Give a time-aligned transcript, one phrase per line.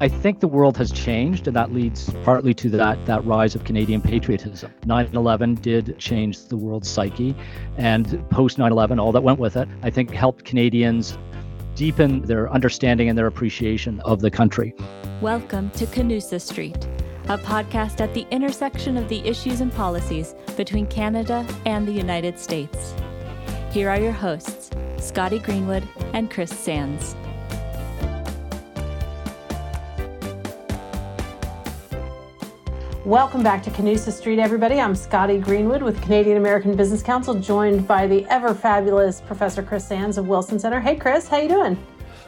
[0.00, 3.64] I think the world has changed, and that leads partly to that, that rise of
[3.64, 4.72] Canadian patriotism.
[4.86, 7.34] 9 11 did change the world's psyche,
[7.76, 11.18] and post 9 11, all that went with it, I think helped Canadians
[11.74, 14.72] deepen their understanding and their appreciation of the country.
[15.20, 16.86] Welcome to Canusa Street,
[17.24, 22.38] a podcast at the intersection of the issues and policies between Canada and the United
[22.38, 22.94] States.
[23.72, 27.16] Here are your hosts, Scotty Greenwood and Chris Sands.
[33.08, 34.78] Welcome back to Canusa Street, everybody.
[34.78, 39.88] I'm Scotty Greenwood with Canadian American Business Council, joined by the ever fabulous Professor Chris
[39.88, 40.78] Sands of Wilson Center.
[40.78, 41.82] Hey, Chris, how you doing?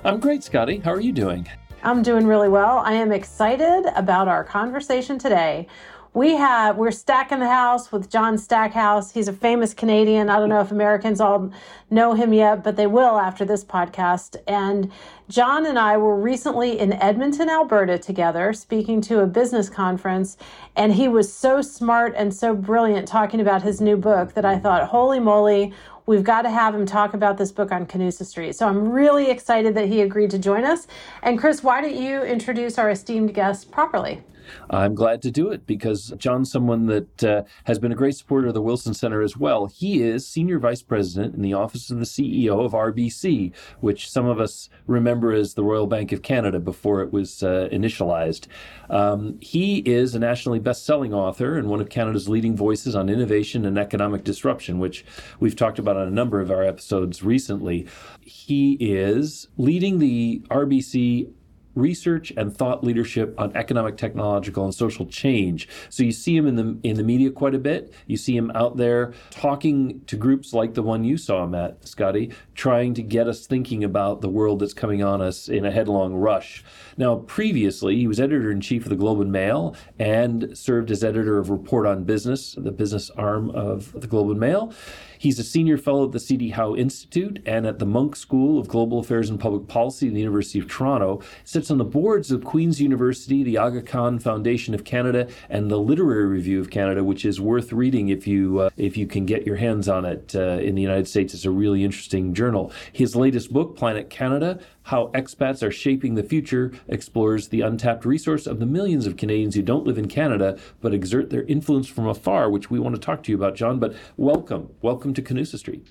[0.05, 0.79] I'm great, Scotty.
[0.79, 1.47] How are you doing?
[1.83, 2.79] I'm doing really well.
[2.79, 5.66] I am excited about our conversation today
[6.12, 9.12] we have we're stacking the house with John Stackhouse.
[9.12, 10.28] He's a famous Canadian.
[10.28, 11.52] I don't know if Americans all
[11.88, 14.36] know him yet, but they will after this podcast.
[14.48, 14.91] And
[15.28, 20.36] John and I were recently in Edmonton, Alberta together speaking to a business conference,
[20.74, 24.58] and he was so smart and so brilliant talking about his new book that I
[24.58, 25.72] thought, "Holy moly,
[26.06, 28.56] we've got to have him talk about this book on Canusa Street.
[28.56, 30.89] So I'm really excited that he agreed to join us.
[31.22, 34.22] And Chris, why don't you introduce our esteemed guest properly?
[34.70, 38.48] I'm glad to do it because John's someone that uh, has been a great supporter
[38.48, 39.67] of the Wilson Center as well.
[39.67, 44.27] He is Senior Vice President in the Office of the CEO of RBC, which some
[44.27, 48.47] of us remember as the Royal Bank of Canada before it was uh, initialized.
[48.89, 53.64] Um, he is a nationally best-selling author and one of Canada's leading voices on innovation
[53.64, 55.05] and economic disruption, which
[55.39, 57.87] we've talked about on a number of our episodes recently.
[58.20, 61.31] He is leading the RBC
[61.75, 65.69] research and thought leadership on economic, technological, and social change.
[65.89, 67.93] So you see him in the in the media quite a bit.
[68.07, 71.87] You see him out there talking to groups like the one you saw him at,
[71.87, 75.71] Scotty, trying to get us thinking about the world that's coming on us in a
[75.71, 76.65] headlong rush.
[76.97, 81.03] Now, previously, he was editor in chief of the Globe and Mail and served as
[81.05, 84.73] editor of Report on Business, the business arm of the Globe and Mail.
[85.20, 86.48] He's a senior fellow at the C.D.
[86.48, 90.19] Howe Institute and at the Munk School of Global Affairs and Public Policy at the
[90.19, 91.20] University of Toronto.
[91.45, 95.77] Sits on the boards of Queen's University, the Aga Khan Foundation of Canada, and the
[95.77, 99.45] Literary Review of Canada, which is worth reading if you uh, if you can get
[99.47, 101.35] your hands on it uh, in the United States.
[101.35, 102.73] It's a really interesting journal.
[102.91, 104.59] His latest book, Planet Canada:
[104.90, 109.55] how expats are shaping the future explores the untapped resource of the millions of Canadians
[109.55, 113.00] who don't live in Canada but exert their influence from afar, which we want to
[113.00, 113.79] talk to you about, John.
[113.79, 115.86] But welcome, welcome to Canusa Street.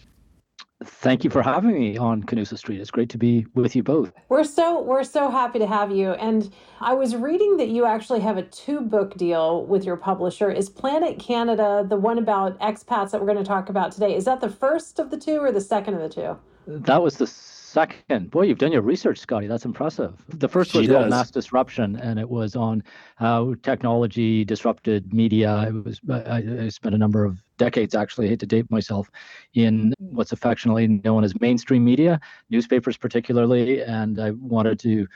[0.84, 2.82] Thank you for having me on Canusa Street.
[2.82, 4.12] It's great to be with you both.
[4.28, 6.12] We're so we're so happy to have you.
[6.12, 10.52] And I was reading that you actually have a two book deal with your publisher.
[10.52, 14.14] Is Planet Canada the one about expats that we're going to talk about today?
[14.14, 16.38] Is that the first of the two or the second of the two?
[16.68, 17.28] That was the
[17.70, 18.32] second.
[18.32, 19.48] Boy, you've done your research, Scotty.
[19.48, 20.14] That's impressive.
[20.28, 22.84] The first was called Mass Disruption, and it was on
[23.16, 25.68] how technology disrupted media.
[25.68, 29.10] It was I, I spent a number of decades, actually, I hate to date myself,
[29.54, 32.20] in what's affectionately known as mainstream media,
[32.50, 35.08] newspapers particularly, and I wanted to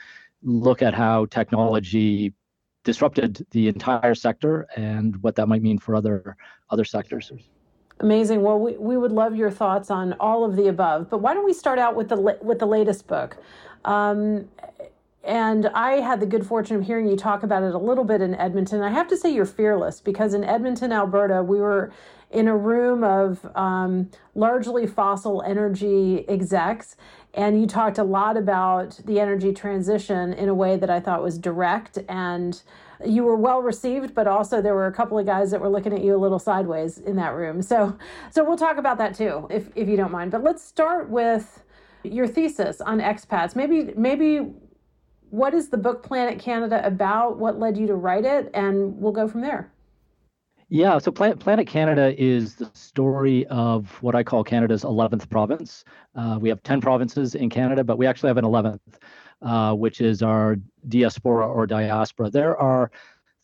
[0.42, 2.32] look at how technology
[2.84, 6.36] disrupted the entire sector and what that might mean for other
[6.70, 7.32] other sectors.
[8.00, 8.42] Amazing.
[8.42, 11.08] Well, we, we would love your thoughts on all of the above.
[11.08, 13.36] But why don't we start out with the with the latest book?
[13.84, 14.48] Um,
[15.22, 18.20] and I had the good fortune of hearing you talk about it a little bit
[18.20, 18.82] in Edmonton.
[18.82, 21.92] I have to say you're fearless because in Edmonton, Alberta, we were
[22.30, 26.96] in a room of um, largely fossil energy execs,
[27.32, 31.22] and you talked a lot about the energy transition in a way that I thought
[31.22, 32.60] was direct and
[33.04, 35.92] you were well received, but also there were a couple of guys that were looking
[35.92, 37.62] at you a little sideways in that room.
[37.62, 37.96] So,
[38.30, 40.30] so we'll talk about that too, if if you don't mind.
[40.30, 41.62] But let's start with
[42.02, 43.56] your thesis on expats.
[43.56, 44.52] Maybe maybe
[45.30, 47.38] what is the book Planet Canada about?
[47.38, 48.50] What led you to write it?
[48.54, 49.72] And we'll go from there.
[50.68, 55.84] Yeah, so Planet Canada is the story of what I call Canada's 11th province.
[56.14, 58.80] Uh, we have 10 provinces in Canada, but we actually have an 11th
[59.44, 60.56] uh, which is our
[60.88, 62.30] diaspora or diaspora.
[62.30, 62.90] There are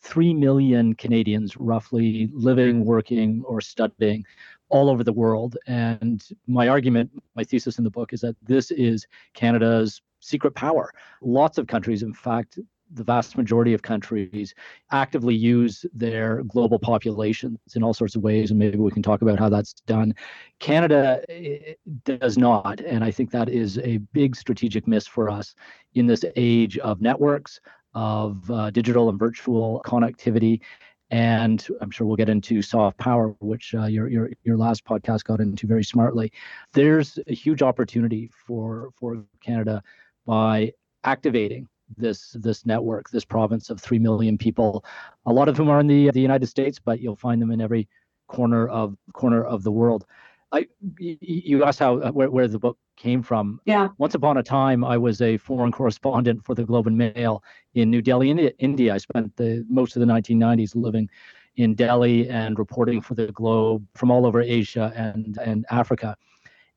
[0.01, 4.25] 3 million Canadians roughly living, working, or studying
[4.69, 5.57] all over the world.
[5.67, 10.91] And my argument, my thesis in the book is that this is Canada's secret power.
[11.21, 12.57] Lots of countries, in fact,
[12.93, 14.53] the vast majority of countries
[14.91, 19.21] actively use their global populations in all sorts of ways, and maybe we can talk
[19.21, 20.13] about how that's done.
[20.59, 21.73] Canada eh,
[22.03, 25.55] does not, and I think that is a big strategic miss for us
[25.93, 27.59] in this age of networks,
[27.93, 30.61] of uh, digital and virtual connectivity.
[31.09, 35.25] And I'm sure we'll get into soft power, which uh, your, your your last podcast
[35.25, 36.31] got into very smartly.
[36.71, 39.83] There's a huge opportunity for for Canada
[40.25, 40.71] by
[41.03, 41.67] activating
[41.97, 44.85] this this network, this province of three million people,
[45.25, 47.61] a lot of whom are in the the United States, but you'll find them in
[47.61, 47.87] every
[48.27, 50.05] corner of corner of the world.
[50.51, 50.67] I
[50.99, 53.61] you asked how uh, where, where the book came from.
[53.65, 53.89] Yeah.
[53.97, 57.43] Once upon a time, I was a foreign correspondent for the Globe and Mail
[57.73, 58.51] in New Delhi, India.
[58.59, 58.93] India.
[58.93, 61.09] I spent the most of the 1990s living
[61.55, 66.17] in Delhi and reporting for the Globe from all over Asia and and Africa,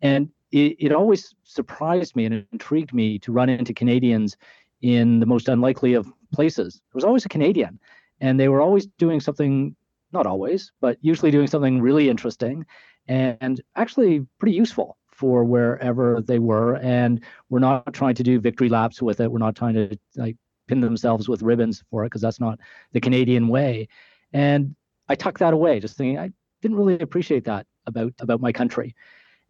[0.02, 4.36] and it, it always surprised me and intrigued me to run into Canadians
[4.82, 6.74] in the most unlikely of places.
[6.74, 7.78] There was always a Canadian,
[8.20, 9.74] and they were always doing something,
[10.12, 12.66] not always, but usually doing something really interesting
[13.08, 16.76] and actually pretty useful for wherever they were.
[16.76, 19.30] And we're not trying to do victory laps with it.
[19.30, 20.36] We're not trying to like
[20.66, 22.58] pin themselves with ribbons for it because that's not
[22.92, 23.88] the Canadian way.
[24.32, 24.74] And
[25.08, 26.32] I tucked that away, just thinking I
[26.62, 28.94] didn't really appreciate that about about my country.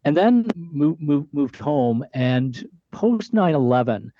[0.03, 4.11] And then moved moved, moved home and post 9/11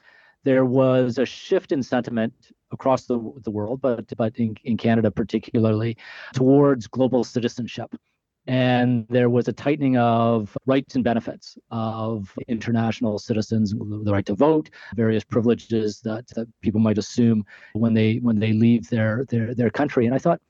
[0.45, 2.33] there was a shift in sentiment
[2.71, 5.97] across the, the world, but but in, in Canada particularly,
[6.33, 7.93] towards global citizenship.
[8.47, 14.35] And there was a tightening of rights and benefits of international citizens, the right to
[14.35, 17.43] vote, various privileges that, that people might assume
[17.73, 20.05] when they when they leave their their their country.
[20.05, 20.41] And I thought,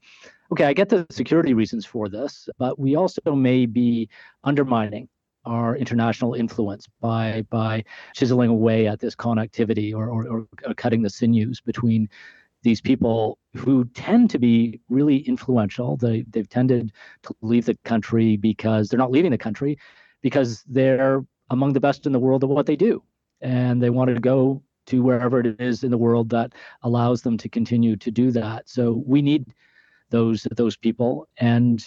[0.52, 4.10] okay, I get the security reasons for this, but we also may be
[4.44, 5.08] undermining
[5.46, 7.84] our international influence by by
[8.14, 12.10] chiseling away at this connectivity or, or, or cutting the sinews between
[12.66, 15.98] these people who tend to be really influential.
[15.98, 16.92] They, they've tended
[17.24, 19.78] to leave the country because they're not leaving the country
[20.22, 23.04] because they're among the best in the world at what they do.
[23.40, 27.38] And they wanted to go to wherever it is in the world that allows them
[27.38, 28.68] to continue to do that.
[28.68, 29.46] So we need
[30.10, 31.28] those those people.
[31.38, 31.86] And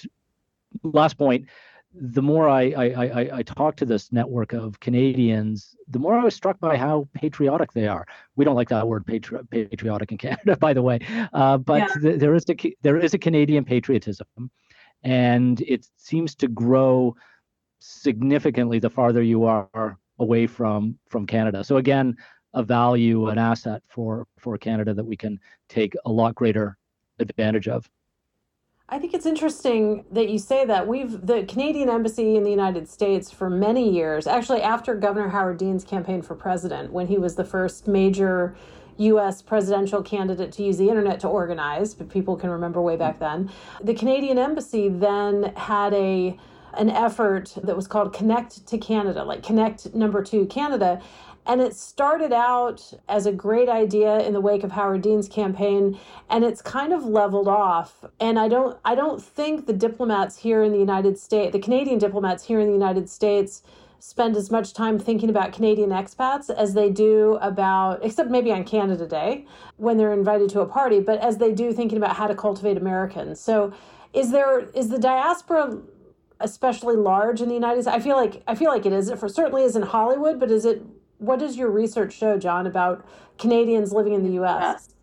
[0.82, 1.46] last point,
[1.94, 6.24] the more I, I, I, I talk to this network of Canadians, the more I
[6.24, 8.06] was struck by how patriotic they are.
[8.36, 11.00] We don't like that word patri- patriotic in Canada, by the way,
[11.32, 11.94] uh, but yeah.
[12.00, 14.26] th- there is a there is a Canadian patriotism,
[15.02, 17.16] and it seems to grow
[17.80, 21.64] significantly the farther you are away from from Canada.
[21.64, 22.16] So again,
[22.54, 26.76] a value, an asset for for Canada that we can take a lot greater
[27.18, 27.88] advantage of.
[28.90, 30.88] I think it's interesting that you say that.
[30.88, 35.58] We've the Canadian embassy in the United States for many years, actually after Governor Howard
[35.58, 38.56] Dean's campaign for president, when he was the first major
[38.96, 43.18] US presidential candidate to use the internet to organize, but people can remember way back
[43.18, 43.50] then.
[43.82, 46.38] The Canadian embassy then had a
[46.74, 51.00] an effort that was called Connect to Canada, like Connect number 2 Canada,
[51.48, 55.98] and it started out as a great idea in the wake of Howard Dean's campaign,
[56.28, 58.04] and it's kind of leveled off.
[58.20, 61.98] And I don't I don't think the diplomats here in the United States, the Canadian
[61.98, 63.62] diplomats here in the United States,
[63.98, 68.62] spend as much time thinking about Canadian expats as they do about, except maybe on
[68.62, 69.46] Canada Day
[69.78, 72.76] when they're invited to a party, but as they do thinking about how to cultivate
[72.76, 73.40] Americans.
[73.40, 73.72] So,
[74.12, 75.78] is there is the diaspora
[76.40, 77.96] especially large in the United States?
[77.96, 79.08] I feel like I feel like it is.
[79.08, 80.82] It for certainly is in Hollywood, but is it
[81.18, 83.06] what does your research show, John, about
[83.38, 84.94] Canadians living in the U.S.?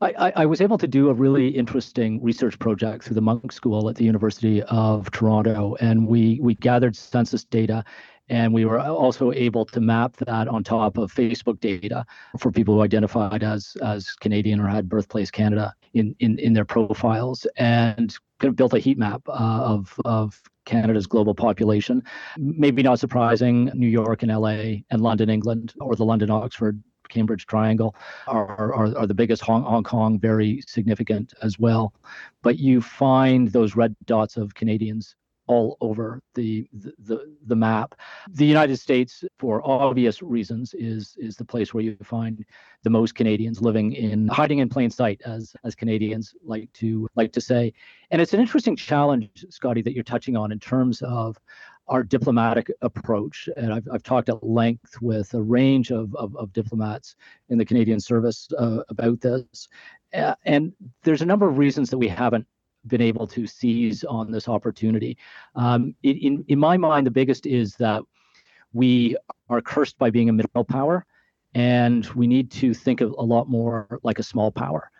[0.00, 3.88] I, I, was able to do a really interesting research project through the Munk School
[3.88, 7.84] at the University of Toronto, and we we gathered census data,
[8.28, 12.04] and we were also able to map that on top of Facebook data
[12.36, 16.64] for people who identified as as Canadian or had birthplace Canada in in, in their
[16.64, 22.02] profiles, and kind of built a heat map uh, of of Canada's global population.
[22.38, 27.46] Maybe not surprising, New York and LA and London, England, or the London Oxford Cambridge
[27.46, 27.94] Triangle
[28.26, 29.42] are, are, are the biggest.
[29.42, 31.92] Hong, Hong Kong, very significant as well.
[32.42, 35.14] But you find those red dots of Canadians
[35.46, 37.94] all over the, the the map.
[38.30, 42.44] The United States, for obvious reasons, is is the place where you find
[42.82, 47.32] the most Canadians living in hiding in plain sight, as as Canadians like to like
[47.32, 47.72] to say.
[48.10, 51.38] And it's an interesting challenge, Scotty, that you're touching on in terms of
[51.88, 53.48] our diplomatic approach.
[53.56, 57.16] And I've, I've talked at length with a range of, of, of diplomats
[57.48, 59.68] in the Canadian service uh, about this.
[60.44, 60.72] And
[61.02, 62.46] there's a number of reasons that we haven't
[62.86, 65.16] been able to seize on this opportunity.
[65.54, 68.02] Um, in, in my mind, the biggest is that
[68.72, 69.16] we
[69.48, 71.06] are cursed by being a middle power,
[71.54, 74.90] and we need to think of a lot more like a small power.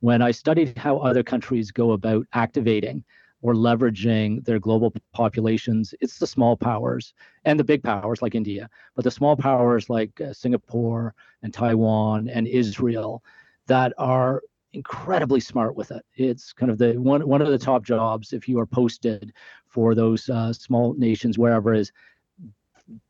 [0.00, 3.04] When I studied how other countries go about activating
[3.40, 8.68] or leveraging their global populations, it's the small powers and the big powers like India,
[8.94, 13.22] but the small powers like uh, Singapore and Taiwan and Israel
[13.66, 16.04] that are incredibly smart with it.
[16.14, 19.32] It's kind of the one one of the top jobs if you are posted
[19.66, 21.92] for those uh, small nations wherever is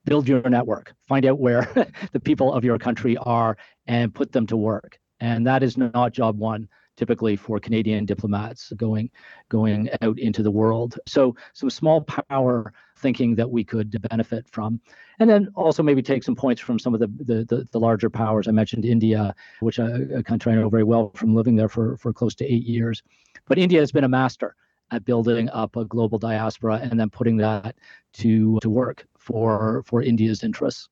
[0.05, 1.63] build your network, find out where
[2.13, 4.99] the people of your country are, and put them to work.
[5.21, 9.11] And that is not job one typically for Canadian diplomats going
[9.49, 10.99] going out into the world.
[11.07, 14.81] So some small power thinking that we could benefit from,
[15.19, 18.11] and then also maybe take some points from some of the the, the, the larger
[18.11, 18.49] powers.
[18.49, 21.97] I mentioned India, which I, a country I know very well from living there for
[21.97, 23.03] for close to eight years.
[23.47, 24.55] But India has been a master
[24.91, 27.77] at building up a global diaspora and then putting that
[28.15, 30.89] to to work for for India's interests.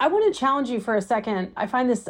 [0.00, 1.52] I want to challenge you for a second.
[1.56, 2.08] I find this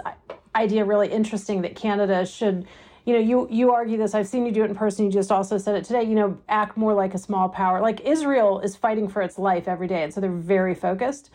[0.55, 2.67] idea really interesting that Canada should
[3.05, 4.15] you know, you you argue this.
[4.15, 5.05] I've seen you do it in person.
[5.05, 6.05] You just also said it today.
[6.05, 7.81] You know, act more like a small power.
[7.81, 11.31] Like Israel is fighting for its life every day, and so they're very focused.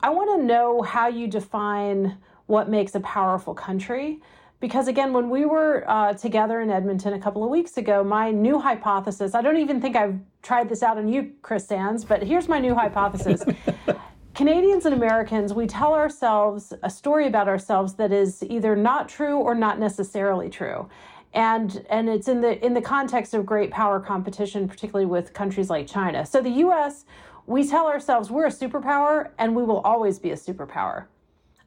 [0.00, 4.20] I want to know how you define what makes a powerful country.
[4.58, 8.30] Because again, when we were uh, together in Edmonton a couple of weeks ago, my
[8.30, 12.22] new hypothesis I don't even think I've tried this out on you, Chris Sands, but
[12.22, 13.44] here's my new hypothesis.
[14.36, 19.38] Canadians and Americans, we tell ourselves a story about ourselves that is either not true
[19.38, 20.90] or not necessarily true.
[21.32, 25.70] And, and it's in the in the context of great power competition, particularly with countries
[25.70, 26.26] like China.
[26.26, 27.06] So the US,
[27.46, 31.06] we tell ourselves we're a superpower and we will always be a superpower.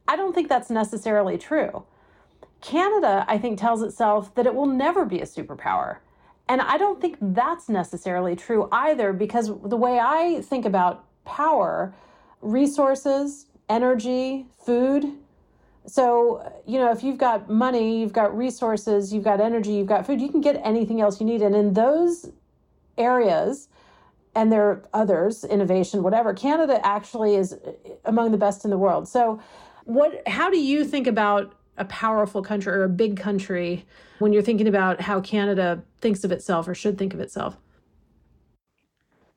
[0.07, 1.85] I don't think that's necessarily true.
[2.61, 5.97] Canada, I think, tells itself that it will never be a superpower.
[6.47, 11.95] And I don't think that's necessarily true either, because the way I think about power,
[12.41, 15.05] resources, energy, food.
[15.85, 20.05] So, you know, if you've got money, you've got resources, you've got energy, you've got
[20.05, 21.41] food, you can get anything else you need.
[21.41, 22.31] And in those
[22.97, 23.69] areas,
[24.35, 28.77] and there are others, innovation, whatever, Canada actually is eh, among the best in the
[28.77, 29.07] world.
[29.07, 29.39] So,
[29.85, 33.85] what how do you think about a powerful country or a big country
[34.19, 37.57] when you're thinking about how Canada thinks of itself or should think of itself?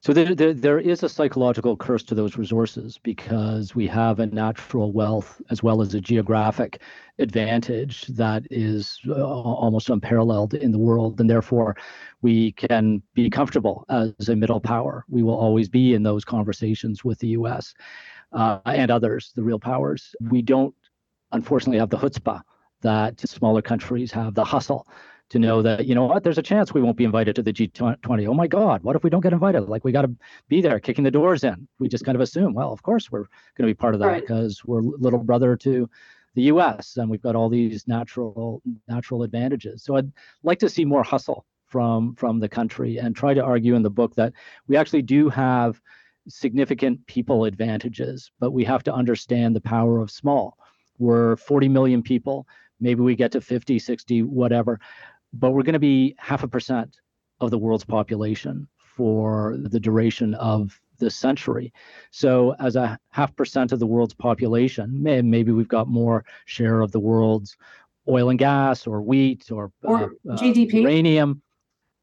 [0.02, 4.26] So there, there, there is a psychological curse to those resources because we have a
[4.26, 6.80] natural wealth as well as a geographic
[7.20, 11.76] advantage that is uh, almost unparalleled in the world, and therefore
[12.20, 15.04] we can be comfortable as a middle power.
[15.08, 17.72] We will always be in those conversations with the U.S.
[18.32, 20.16] Uh, and others, the real powers.
[20.20, 20.74] We don't,
[21.30, 22.40] unfortunately, have the chutzpah
[22.80, 24.88] that smaller countries have, the hustle
[25.32, 27.54] to know that you know what there's a chance we won't be invited to the
[27.54, 28.28] G20.
[28.28, 29.62] Oh my God, what if we don't get invited?
[29.62, 30.14] Like we got to
[30.48, 31.66] be there, kicking the doors in.
[31.78, 33.24] We just kind of assume, well, of course we're
[33.56, 34.20] going to be part of that right.
[34.20, 35.88] because we're little brother to
[36.34, 36.98] the U.S.
[36.98, 39.82] and we've got all these natural natural advantages.
[39.82, 40.12] So I'd
[40.42, 43.90] like to see more hustle from from the country and try to argue in the
[43.90, 44.34] book that
[44.68, 45.80] we actually do have
[46.28, 50.58] significant people advantages, but we have to understand the power of small.
[50.98, 52.46] We're 40 million people.
[52.80, 54.78] Maybe we get to 50, 60, whatever
[55.32, 56.96] but we're going to be half a percent
[57.40, 61.72] of the world's population for the duration of this century.
[62.10, 66.80] So, as a half percent of the world's population, may, maybe we've got more share
[66.80, 67.56] of the world's
[68.08, 71.42] oil and gas, or wheat, or, or uh, GDP, uh, uranium,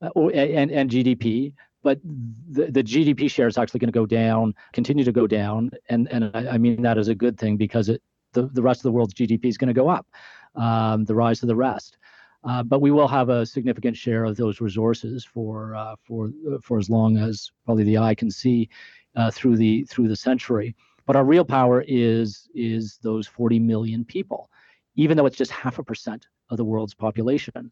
[0.02, 1.54] uh, or, and and GDP.
[1.82, 5.72] But the, the GDP share is actually going to go down, continue to go down,
[5.90, 8.02] and and I, I mean that is a good thing because it
[8.34, 10.08] the, the rest of the world's GDP is going to go up,
[10.56, 11.98] um, the rise of the rest.
[12.44, 16.58] Uh, but we will have a significant share of those resources for uh, for uh,
[16.62, 18.70] for as long as probably the eye can see
[19.16, 20.76] uh, through the through the century.
[21.06, 24.50] But our real power is is those 40 million people,
[24.96, 27.72] even though it's just half a percent of the world's population.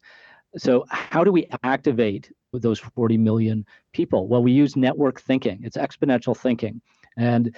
[0.56, 4.28] So how do we activate those 40 million people?
[4.28, 5.60] Well, we use network thinking.
[5.62, 6.80] It's exponential thinking.
[7.16, 7.54] And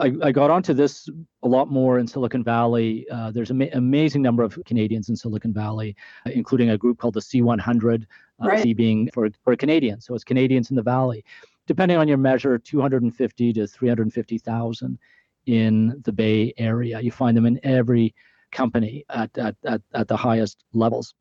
[0.00, 1.08] I, I, got onto this
[1.42, 3.06] a lot more in Silicon Valley.
[3.10, 6.98] Uh, there's an ama- amazing number of Canadians in Silicon Valley, uh, including a group
[6.98, 8.04] called the C100,
[8.42, 8.62] uh, right.
[8.62, 10.06] C being for, for Canadians.
[10.06, 11.24] So it's Canadians in the Valley.
[11.66, 14.98] Depending on your measure, 250 to 350,000
[15.46, 17.00] in the Bay Area.
[17.00, 18.14] You find them in every
[18.52, 21.14] company at, at, at, at the highest levels.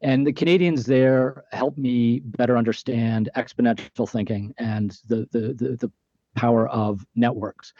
[0.00, 5.92] And the Canadians there help me better understand exponential thinking and the, the, the, the
[6.34, 7.72] power of networks.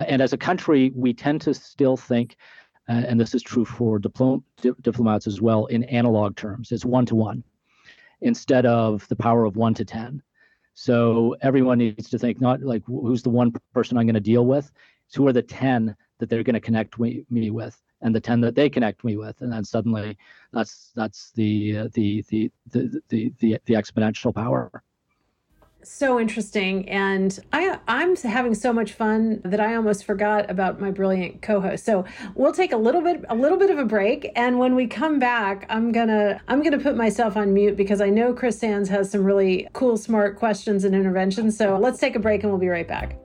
[0.00, 2.36] And as a country, we tend to still think,
[2.88, 6.72] uh, and this is true for diplom- di- diplomats as well, in analog terms.
[6.72, 7.44] It's one to one
[8.22, 10.22] instead of the power of one to 10.
[10.74, 14.46] So everyone needs to think not like who's the one person I'm going to deal
[14.46, 14.70] with,
[15.06, 18.20] it's who are the 10 that they're going to connect me, me with and the
[18.20, 20.16] 10 that they connect me with and then suddenly
[20.52, 24.82] that's that's the uh, the, the, the the the the exponential power
[25.82, 26.88] so interesting.
[26.88, 31.84] And i i'm having so much fun that i almost forgot about my brilliant co-host.
[31.84, 34.30] So we'll take a little bit a little bit of a break.
[34.36, 38.08] And when we come back i'm gonna i'm gonna put myself on mute because i
[38.08, 41.56] know chris sands has some really cool smart questions and interventions.
[41.56, 43.16] So let's take a break and we'll be right back.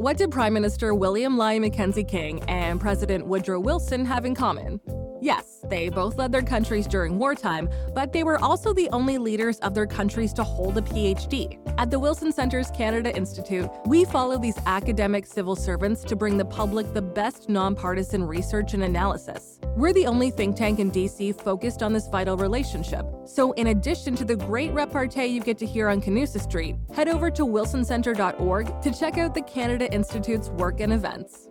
[0.00, 4.80] What did Prime Minister William Lyon Mackenzie King and President Woodrow Wilson have in common?
[5.20, 9.58] Yes, they both led their countries during wartime, but they were also the only leaders
[9.58, 11.58] of their countries to hold a PhD.
[11.78, 16.44] At the Wilson Center's Canada Institute, we follow these academic civil servants to bring the
[16.44, 19.60] public the best nonpartisan research and analysis.
[19.76, 23.04] We're the only think tank in DC focused on this vital relationship.
[23.26, 27.08] So, in addition to the great repartee you get to hear on Canusa Street, head
[27.08, 31.48] over to wilsoncenter.org to check out the Canada Institute's work and events.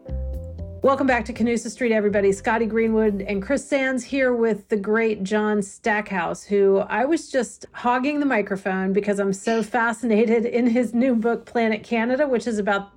[0.82, 2.32] Welcome back to Canusa Street, everybody.
[2.32, 7.66] Scotty Greenwood and Chris Sands here with the great John Stackhouse, who I was just
[7.74, 12.60] hogging the microphone because I'm so fascinated in his new book, Planet Canada, which is
[12.60, 12.92] about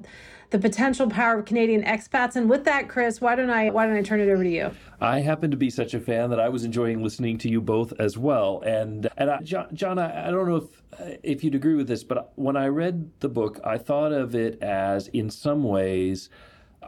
[0.50, 2.36] the potential power of Canadian expats.
[2.36, 4.70] And with that, Chris, why don't I why don't I turn it over to you?
[5.00, 7.92] I happen to be such a fan that I was enjoying listening to you both
[7.98, 8.62] as well.
[8.64, 10.68] And and I, John, John I, I don't know
[11.00, 14.36] if if you'd agree with this, but when I read the book, I thought of
[14.36, 16.30] it as in some ways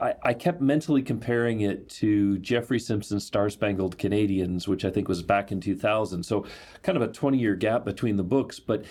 [0.00, 5.08] I, I kept mentally comparing it to Jeffrey Simpson's Star Spangled Canadians, which I think
[5.08, 6.22] was back in 2000.
[6.24, 6.46] So,
[6.82, 8.58] kind of a 20 year gap between the books.
[8.58, 8.84] But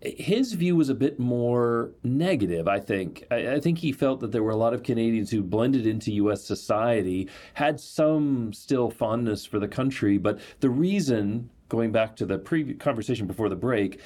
[0.00, 3.24] his view was a bit more negative, I think.
[3.30, 6.12] I, I, think he felt that there were a lot of Canadians who blended into
[6.12, 6.44] U.S.
[6.44, 12.38] society, had some still fondness for the country, but the reason, going back to the
[12.38, 14.00] previous conversation before the break,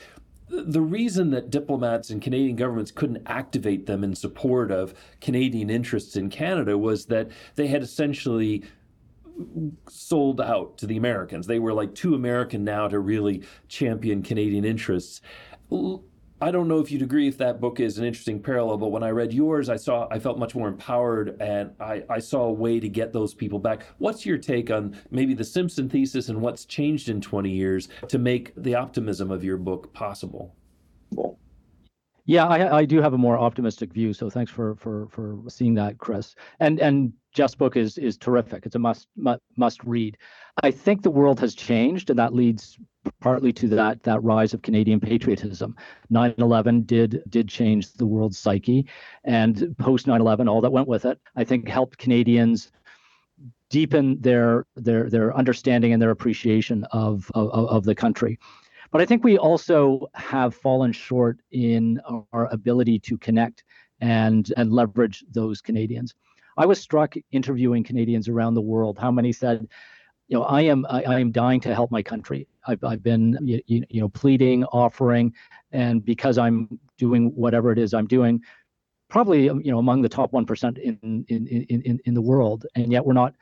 [0.49, 6.17] the reason that diplomats and Canadian governments couldn't activate them in support of Canadian interests
[6.17, 8.63] in Canada was that they had essentially
[9.89, 11.47] sold out to the Americans.
[11.47, 15.21] They were like too American now to really champion Canadian interests.
[16.43, 19.05] I don't know if you'd agree if that book is an interesting parallel, but when
[19.05, 22.53] I read yours, I saw I felt much more empowered and I, I saw a
[22.53, 23.87] way to get those people back.
[23.99, 28.19] What's your take on maybe the Simpson thesis and what's changed in 20 years to
[28.19, 30.57] make the optimism of your book possible?
[32.25, 34.13] Yeah, I, I do have a more optimistic view.
[34.13, 36.35] So thanks for for for seeing that, Chris.
[36.59, 38.67] And and Jeff's book is is terrific.
[38.67, 40.19] It's a must must, read.
[40.63, 42.79] I think the world has changed, and that leads
[43.21, 45.75] partly to that that rise of Canadian patriotism.
[46.13, 48.87] 9/11 did did change the world's psyche,
[49.25, 52.71] and post 9/11, all that went with it, I think, helped Canadians
[53.71, 58.39] deepen their their their understanding and their appreciation of of, of the country.
[58.91, 61.99] But I think we also have fallen short in
[62.35, 63.65] our ability to connect
[64.03, 66.15] and and leverage those Canadians.
[66.57, 69.69] I was struck interviewing Canadians around the world how many said,
[70.29, 72.49] you know, I am I, I am dying to help my country.
[72.67, 75.35] I've I've been you, you know pleading, offering,
[75.73, 78.41] and because I'm doing whatever it is I'm doing,
[79.09, 82.67] probably you know among the top one percent in in in in in the world,
[82.75, 83.35] and yet we're not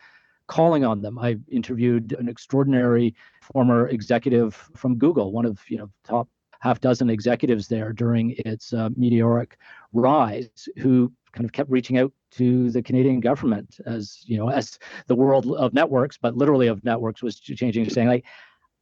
[0.47, 1.19] calling on them.
[1.19, 6.29] I interviewed an extraordinary former executive from Google, one of you know top
[6.61, 9.59] half dozen executives there during its uh, meteoric
[9.93, 14.79] rise, who kind of kept reaching out to the Canadian government as you know as
[15.07, 18.25] the world of networks, but literally of networks was changing, saying like.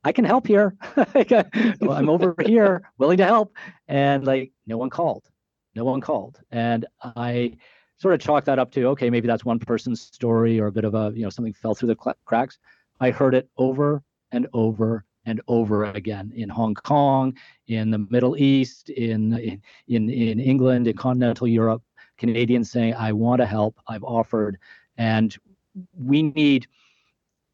[0.05, 0.77] I can help here.
[0.97, 3.57] I'm over here, willing to help.
[3.89, 5.25] And like, no one called.
[5.75, 6.41] No one called.
[6.53, 7.57] And I
[7.99, 10.85] sort of chalk that up to okay, maybe that's one person's story or a bit
[10.85, 12.59] of a you know something fell through the cracks.
[13.01, 18.37] I heard it over and over and over again in Hong Kong, in the Middle
[18.37, 21.83] East, in in in England, in continental Europe.
[22.19, 23.79] Canadians saying, "I want to help.
[23.87, 24.59] I've offered,"
[24.97, 25.37] and
[25.97, 26.67] we need.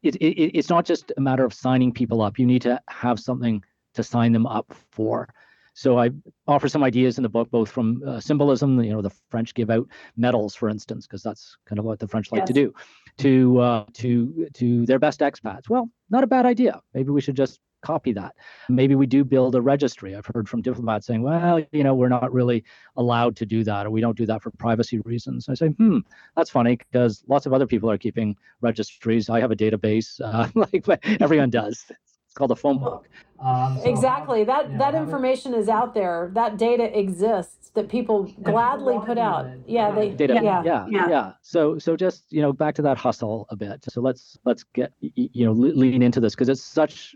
[0.03, 2.37] It, it, it's not just a matter of signing people up.
[2.37, 3.63] You need to have something
[3.95, 5.27] to sign them up for.
[5.73, 6.11] So I
[6.47, 9.69] offer some ideas in the book, both from uh, symbolism, you know, the French give
[9.69, 12.47] out medals, for instance, because that's kind of what the French like yes.
[12.47, 12.73] to do,
[13.17, 15.67] to uh, to to their best expats.
[15.67, 16.81] Well, not a bad idea.
[16.93, 18.35] Maybe we should just copy that.
[18.69, 20.15] Maybe we do build a registry.
[20.15, 22.63] I've heard from diplomats saying, well, you know, we're not really
[22.97, 25.47] allowed to do that, or we don't do that for privacy reasons.
[25.49, 25.99] I say, hmm,
[26.35, 29.29] that's funny because lots of other people are keeping registries.
[29.29, 33.07] I have a database, uh, like everyone does It's called a phone book.
[33.39, 34.43] Um, so exactly.
[34.43, 36.31] That you know, that information is out there.
[36.33, 39.47] That data exists that people gladly put out.
[39.67, 40.35] Yeah, they data.
[40.35, 41.31] Yeah, yeah, yeah, yeah.
[41.41, 43.83] So so just you know back to that hustle a bit.
[43.89, 47.15] So let's let's get you know lean into this because it's such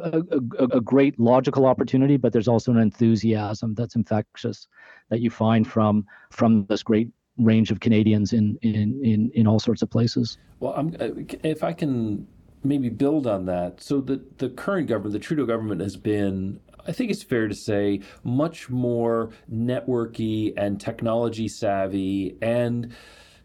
[0.00, 4.68] a, a, a, great logical opportunity, but there's also an enthusiasm that's infectious
[5.10, 9.58] that you find from from this great range of Canadians in in in, in all
[9.58, 10.38] sorts of places.
[10.60, 11.08] Well, I'm, uh,
[11.42, 12.26] if I can
[12.64, 13.80] maybe build on that.
[13.82, 17.54] So the the current government, the Trudeau government, has been I think it's fair to
[17.54, 22.94] say, much more networky and technology savvy and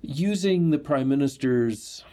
[0.01, 2.03] using the prime minister's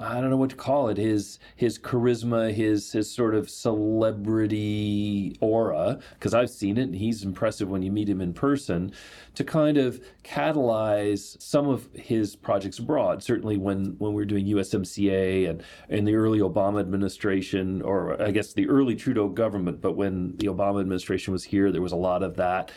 [0.00, 5.36] I don't know what to call it his his charisma his his sort of celebrity
[5.40, 8.92] aura because I've seen it and he's impressive when you meet him in person
[9.34, 13.22] to kind of catalyze some of his projects abroad.
[13.22, 18.30] Certainly when when we are doing USMCA and in the early Obama administration or I
[18.30, 21.96] guess the early Trudeau government but when the Obama administration was here there was a
[21.96, 22.72] lot of that.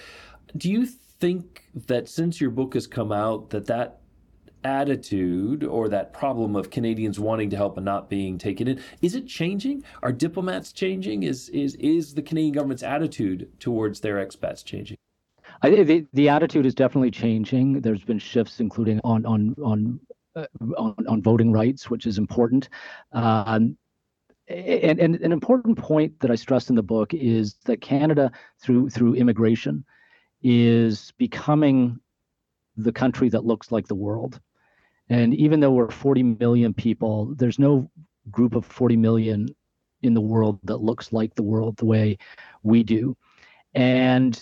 [0.56, 0.86] Do you
[1.20, 4.02] think that since your book has come out that that
[4.68, 9.16] attitude or that problem of Canadians wanting to help and not being taken in is
[9.16, 9.84] it changing?
[10.04, 11.24] Are diplomats changing?
[11.24, 14.98] Is is is the Canadian government's attitude towards their expats changing?
[15.62, 17.82] I the, the attitude is definitely changing.
[17.82, 20.00] There's been shifts, including on on on
[20.36, 20.46] uh,
[20.78, 22.70] on, on, voting rights, which is important.
[23.12, 23.78] Um,
[24.48, 28.90] and, and an important point that I stressed in the book is that Canada, through
[28.92, 29.84] through immigration,
[30.44, 32.00] is becoming
[32.76, 34.40] the country that looks like the world.
[35.10, 37.90] And even though we're 40 million people, there's no
[38.30, 39.48] group of 40 million
[40.02, 42.18] in the world that looks like the world the way
[42.64, 43.16] we do.
[43.74, 44.40] And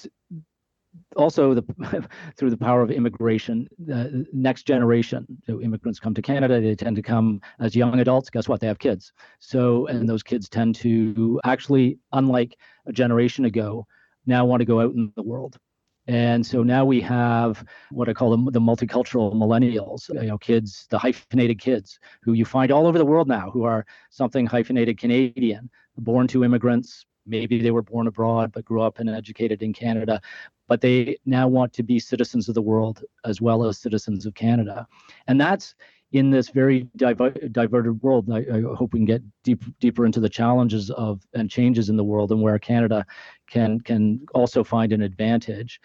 [1.15, 6.60] also the through the power of immigration uh, next generation so immigrants come to canada
[6.62, 8.30] they tend to come as young adults.
[8.30, 8.60] Guess what?
[8.60, 9.12] They have kids.
[9.39, 13.86] So and those kids tend to actually unlike a generation ago
[14.25, 15.58] now want to go out in the world
[16.07, 20.85] and so now we have what I call the, the multicultural millennials, you know, kids,
[20.89, 24.99] the hyphenated kids who you find all over the world now who are something hyphenated
[24.99, 27.05] Canadian, born to immigrants.
[27.25, 30.21] Maybe they were born abroad but grew up and educated in Canada,
[30.67, 34.35] but they now want to be citizens of the world as well as citizens of
[34.35, 34.87] Canada.
[35.25, 35.73] And that's
[36.15, 38.32] in this very diver- diverted world.
[38.32, 41.97] I, I, hope we can get deep, deeper into the challenges of and changes in
[41.97, 43.06] the world and where Canada
[43.49, 45.82] can can also find an advantage.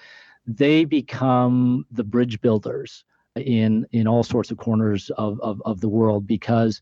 [0.47, 5.89] They become the bridge builders in in all sorts of corners of, of, of the
[5.89, 6.81] world because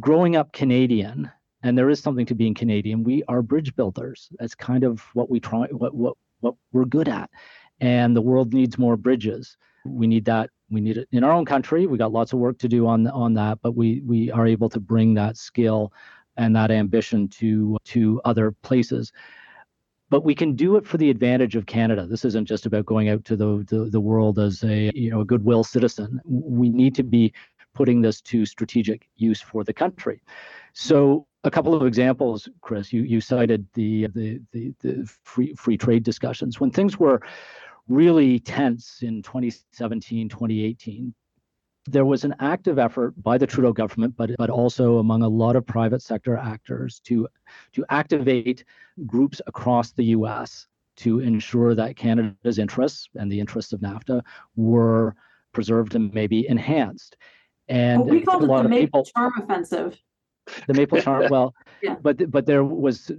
[0.00, 1.30] growing up Canadian,
[1.62, 4.28] and there is something to being Canadian, we are bridge builders.
[4.40, 7.30] That's kind of what we try what what what we're good at.
[7.80, 9.56] And the world needs more bridges.
[9.84, 11.86] We need that we need it in our own country.
[11.86, 14.68] We got lots of work to do on on that, but we we are able
[14.70, 15.92] to bring that skill
[16.36, 19.12] and that ambition to to other places.
[20.08, 22.04] But we can do it for the advantage of Canada.
[22.06, 25.20] This isn't just about going out to the, the, the world as a you know
[25.20, 26.20] a goodwill citizen.
[26.24, 27.32] We need to be
[27.74, 30.20] putting this to strategic use for the country.
[30.72, 32.92] So a couple of examples, Chris.
[32.92, 37.22] You you cited the the the, the free free trade discussions when things were
[37.90, 41.12] really tense in 2017, 2018.
[41.86, 45.56] There was an active effort by the Trudeau government, but, but also among a lot
[45.56, 47.26] of private sector actors to,
[47.72, 48.64] to activate
[49.06, 54.22] groups across the US to ensure that Canada's interests and the interests of NAFTA
[54.54, 55.16] were
[55.52, 57.16] preserved and maybe enhanced.
[57.68, 59.96] And well, we called it the Maple people, Charm Offensive.
[60.66, 61.96] The Maple Charm, well, yeah.
[62.00, 63.10] but but there was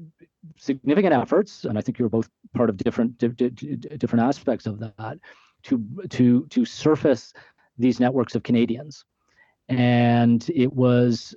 [0.58, 4.66] significant efforts, and I think you were both part of different di- di- different aspects
[4.66, 5.18] of that,
[5.64, 7.34] to to to surface
[7.78, 9.06] these networks of Canadians,
[9.70, 11.36] and it was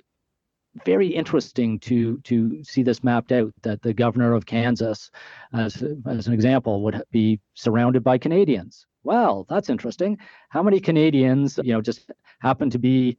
[0.85, 5.09] very interesting to to see this mapped out that the governor of Kansas,
[5.53, 8.85] as as an example, would be surrounded by Canadians.
[9.03, 10.17] Well, that's interesting.
[10.49, 13.17] How many Canadians, you know, just happen to be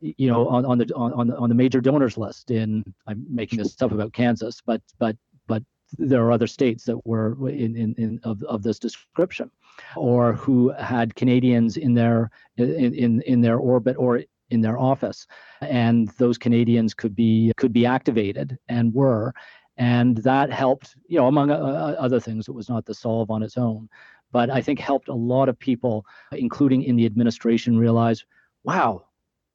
[0.00, 3.72] you know on, on the on, on the major donors list in i'm making this
[3.72, 5.62] stuff about kansas but but but
[5.98, 9.50] there are other states that were in, in, in of, of this description
[9.96, 15.26] or who had canadians in their in, in in their orbit or in their office.
[15.60, 19.32] And those canadians could be could be activated and were.
[19.76, 23.30] And that helped you know among uh, uh other things it was not the solve
[23.30, 23.88] on its own
[24.30, 28.26] but i think helped a lot of people including in the administration realize
[28.62, 29.02] wow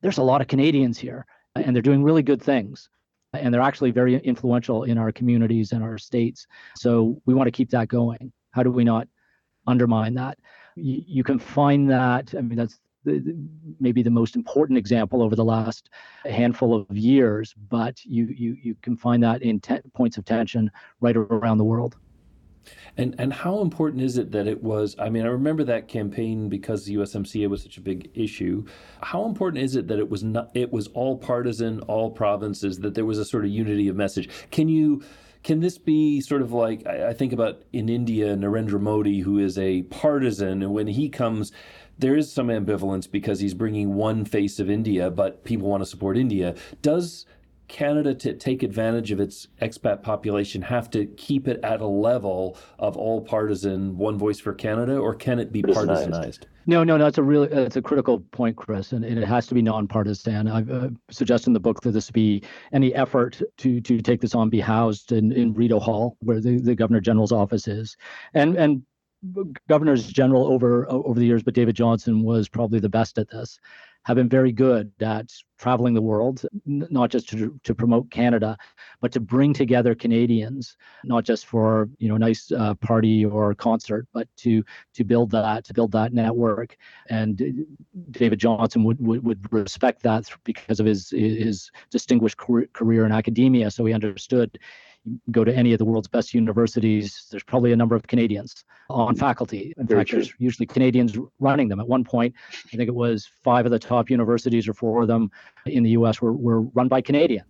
[0.02, 2.90] there's a lot of Canadians here and they're doing really good things.
[3.34, 6.48] And they're actually very influential in our communities and our states.
[6.78, 8.32] So we want to keep that going.
[8.52, 9.08] How do we not
[9.68, 10.38] undermine that?
[10.76, 12.80] You, you can find that, I mean, that's
[13.80, 15.90] maybe the most important example over the last
[16.24, 20.72] handful of years, but you, you, you can find that in te- points of tension
[21.02, 21.98] right around the world.
[22.98, 24.96] And and how important is it that it was?
[25.00, 28.66] I mean, I remember that campaign because the USMCA was such a big issue.
[29.02, 30.52] How important is it that it was not?
[30.54, 32.80] It was all partisan, all provinces.
[32.80, 34.30] That there was a sort of unity of message.
[34.52, 35.04] Can you?
[35.44, 39.60] Can this be sort of like I think about in India, Narendra Modi, who is
[39.60, 41.52] a partisan, and when he comes,
[41.98, 45.86] there is some ambivalence because he's bringing one face of India, but people want to
[45.86, 46.56] support India.
[46.82, 47.26] Does
[47.68, 52.58] Canada to take advantage of its expat population have to keep it at a level
[52.80, 56.44] of all partisan, one voice for Canada, or can it be partisanized?
[56.68, 57.06] No, no, no.
[57.06, 60.48] It's a really it's a critical point, Chris, and, and it has to be nonpartisan.
[60.48, 64.36] I uh, suggest in the book that this be any effort to to take this
[64.36, 67.96] on be housed in, in Rideau Hall, where the, the Governor General's office is,
[68.34, 68.84] and and
[69.68, 73.60] governors general over over the years, but David Johnston was probably the best at this
[74.06, 78.56] have been very good at traveling the world, not just to, to promote Canada,
[79.02, 83.56] but to bring together Canadians, not just for you know a nice uh, party or
[83.56, 84.64] concert, but to
[84.94, 86.78] to build that to build that network.
[87.10, 87.66] And
[88.12, 93.72] David Johnston would would, would respect that because of his his distinguished career in academia,
[93.72, 94.60] so he understood
[95.32, 99.16] go to any of the world's best universities, there's probably a number of Canadians on
[99.16, 99.74] faculty.
[99.78, 100.20] In Very fact, true.
[100.20, 101.80] there's usually Canadians running them.
[101.80, 102.34] At one point,
[102.74, 105.32] I think it was five of the top universities or four of them
[105.66, 106.22] in the U.S.
[106.22, 107.48] were, were run by Canadians.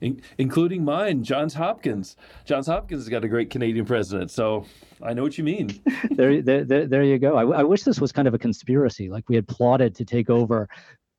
[0.00, 2.16] In, including mine, Johns Hopkins.
[2.46, 4.64] Johns Hopkins has got a great Canadian president, so
[5.02, 5.78] I know what you mean.
[6.12, 7.36] there, there, there, there, you go.
[7.36, 10.30] I, I wish this was kind of a conspiracy, like we had plotted to take
[10.30, 10.68] over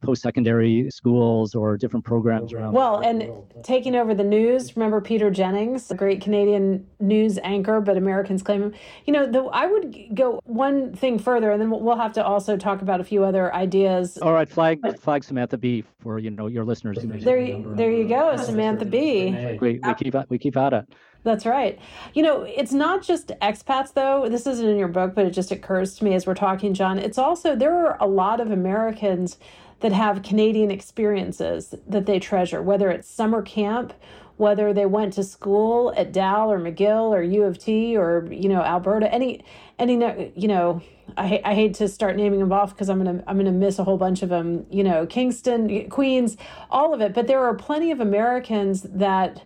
[0.02, 2.74] post-secondary schools or different programs around.
[2.74, 3.30] Well, and
[3.64, 4.76] taking over the news.
[4.76, 8.74] Remember Peter Jennings, the great Canadian news anchor, but Americans claim him.
[9.06, 12.58] You know, the, I would go one thing further, and then we'll have to also
[12.58, 14.18] talk about a few other ideas.
[14.18, 16.98] All right, flag flag Samantha Bee for you know your listeners.
[17.02, 20.86] There, you, there you go, Samantha Bee We, we uh, keep we keep at it.
[21.24, 21.78] That's right.
[22.14, 24.28] You know, it's not just expats, though.
[24.28, 26.98] This isn't in your book, but it just occurs to me as we're talking, John.
[26.98, 29.38] It's also, there are a lot of Americans
[29.82, 33.94] that have Canadian experiences that they treasure, whether it's summer camp,
[34.38, 38.50] whether they went to school at Dal or McGill or U of T or you
[38.50, 39.44] know Alberta, any
[39.78, 39.96] any
[40.36, 40.82] you know.
[41.18, 43.84] I, I hate to start naming them off because I'm gonna I'm gonna miss a
[43.84, 44.66] whole bunch of them.
[44.70, 46.38] You know, Kingston, Queens,
[46.70, 47.14] all of it.
[47.14, 49.44] But there are plenty of Americans that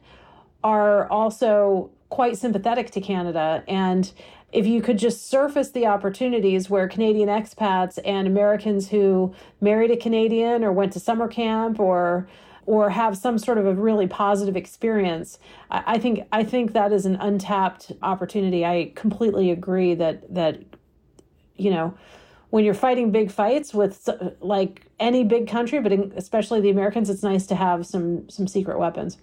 [0.64, 4.12] are also quite sympathetic to Canada and
[4.56, 9.98] if you could just surface the opportunities where Canadian expats and Americans who married a
[9.98, 12.28] Canadian or went to summer camp or
[12.68, 15.38] or have some sort of a really positive experience,
[15.70, 18.66] I, I think I think that is an untapped opportunity.
[18.66, 20.62] I completely agree that that
[21.58, 21.94] you know
[22.50, 27.24] when you're fighting big fights with like any big country, but especially the Americans, it's
[27.24, 29.18] nice to have some some secret weapons.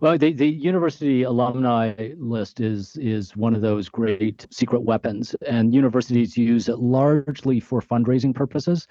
[0.00, 5.74] Well, the, the university alumni list is is one of those great secret weapons, and
[5.74, 8.86] universities use it largely for fundraising purposes.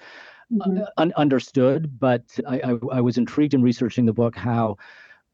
[0.52, 0.82] Mm-hmm.
[0.82, 4.78] Uh, un- understood, but I, I, I, was intrigued in researching the book how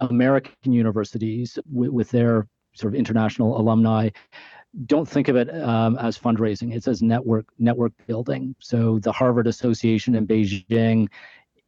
[0.00, 4.10] American universities, w- with their sort of international alumni,
[4.86, 6.74] don't think of it um, as fundraising.
[6.74, 8.56] It's as network network building.
[8.58, 11.08] So the Harvard Association in Beijing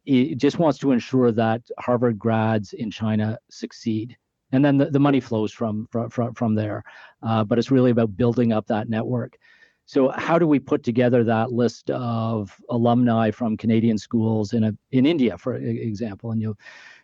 [0.07, 4.17] it just wants to ensure that Harvard grads in China succeed.
[4.53, 6.83] And then the, the money flows from, from, from there.
[7.21, 9.37] Uh, but it's really about building up that network.
[9.85, 14.73] So how do we put together that list of alumni from Canadian schools in a
[14.91, 16.31] in India, for example?
[16.31, 16.57] And you,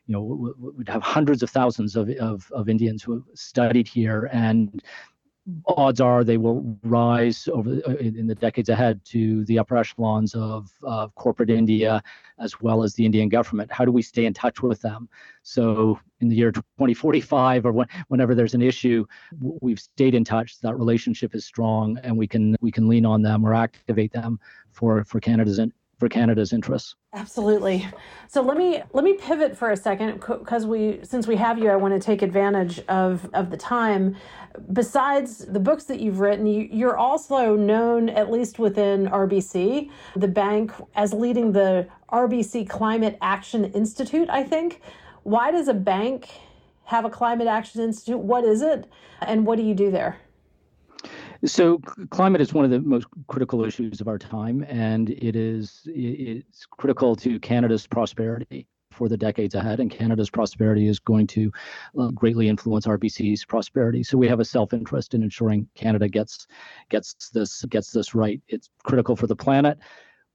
[0.05, 4.29] you know, we'd have hundreds of thousands of, of, of Indians who have studied here,
[4.33, 4.81] and
[5.65, 10.33] odds are they will rise over uh, in the decades ahead to the upper echelons
[10.35, 12.01] of, of corporate India
[12.39, 13.71] as well as the Indian government.
[13.71, 15.09] How do we stay in touch with them?
[15.43, 19.05] So in the year 2045 or when, whenever there's an issue,
[19.61, 20.59] we've stayed in touch.
[20.61, 24.39] That relationship is strong, and we can we can lean on them or activate them
[24.71, 25.59] for for Canada's
[25.99, 26.95] for Canada's interests.
[27.13, 27.87] Absolutely.
[28.27, 31.69] So let me let me pivot for a second because we since we have you,
[31.69, 34.15] I want to take advantage of of the time.
[34.71, 40.27] Besides the books that you've written, you, you're also known, at least within RBC, the
[40.27, 44.29] bank, as leading the RBC Climate Action Institute.
[44.29, 44.81] I think.
[45.23, 46.27] Why does a bank
[46.83, 48.19] have a Climate Action Institute?
[48.19, 50.17] What is it, and what do you do there?
[51.45, 51.79] So
[52.09, 56.65] climate is one of the most critical issues of our time, and it is it's
[56.65, 59.81] critical to Canada's prosperity for the decades ahead.
[59.81, 61.51] And Canada's prosperity is going to
[61.99, 64.03] uh, greatly influence RBC's prosperity.
[64.03, 66.47] So we have a self-interest in ensuring Canada gets
[66.89, 68.41] gets this gets this right.
[68.47, 69.77] It's critical for the planet.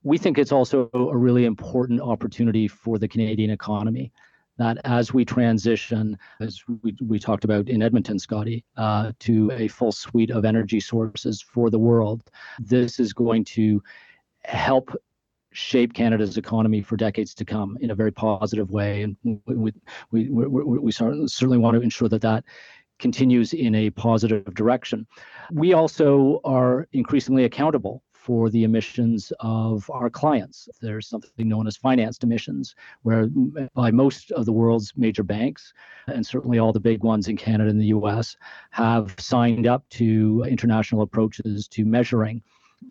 [0.03, 4.13] We think it's also a really important opportunity for the Canadian economy
[4.59, 9.69] that as we transition, as we, we talked about in Edmonton, Scotty, uh, to a
[9.69, 12.23] full suite of energy sources for the world,
[12.59, 13.83] this is going to
[14.45, 14.95] help
[15.53, 19.03] shape Canada's economy for decades to come in a very positive way.
[19.03, 19.73] And we, we,
[20.11, 22.45] we, we, we certainly want to ensure that that
[22.99, 25.07] continues in a positive direction.
[25.53, 30.69] We also are increasingly accountable for the emissions of our clients.
[30.83, 33.27] There's something known as financed emissions, where
[33.75, 35.73] by most of the world's major banks,
[36.09, 38.37] and certainly all the big ones in Canada and the US,
[38.73, 42.43] have signed up to international approaches to measuring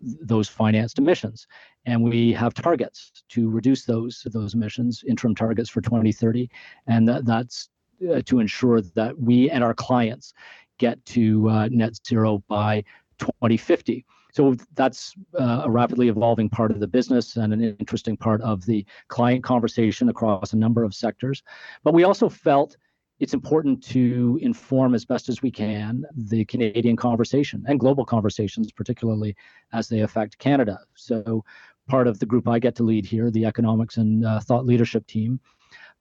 [0.02, 1.46] those financed emissions.
[1.86, 6.50] And we have targets to reduce those those emissions, interim targets for 2030,
[6.88, 7.68] and that, that's
[8.12, 10.34] uh, to ensure that we and our clients
[10.78, 12.82] get to uh, net zero by
[13.20, 14.04] 2050.
[14.32, 18.64] So that's uh, a rapidly evolving part of the business and an interesting part of
[18.66, 21.42] the client conversation across a number of sectors.
[21.82, 22.76] But we also felt
[23.20, 28.70] it's important to inform as best as we can the Canadian conversation and global conversations,
[28.70, 29.34] particularly
[29.72, 30.78] as they affect Canada.
[30.94, 31.44] So,
[31.88, 35.06] part of the group I get to lead here, the Economics and uh, Thought Leadership
[35.06, 35.40] Team,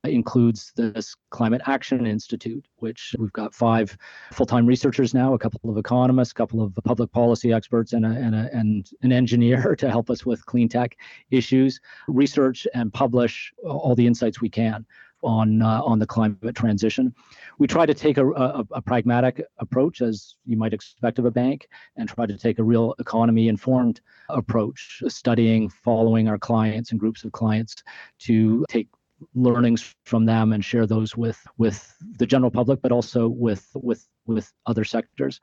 [0.04, 3.98] includes this Climate Action Institute, which we've got five
[4.32, 8.10] full-time researchers now, a couple of economists, a couple of public policy experts, and, a,
[8.10, 10.98] and, a, and an engineer to help us with clean tech
[11.32, 14.86] issues, research and publish all the insights we can
[15.24, 17.14] on uh, on the climate transition.
[17.58, 21.32] We try to take a, a, a, pragmatic approach, as you might expect of a
[21.32, 27.00] bank, and try to take a real economy informed approach, studying, following our clients and
[27.00, 27.76] groups of clients
[28.20, 28.88] to take
[29.34, 34.08] learnings from them and share those with with the general public, but also with with
[34.26, 35.40] with other sectors.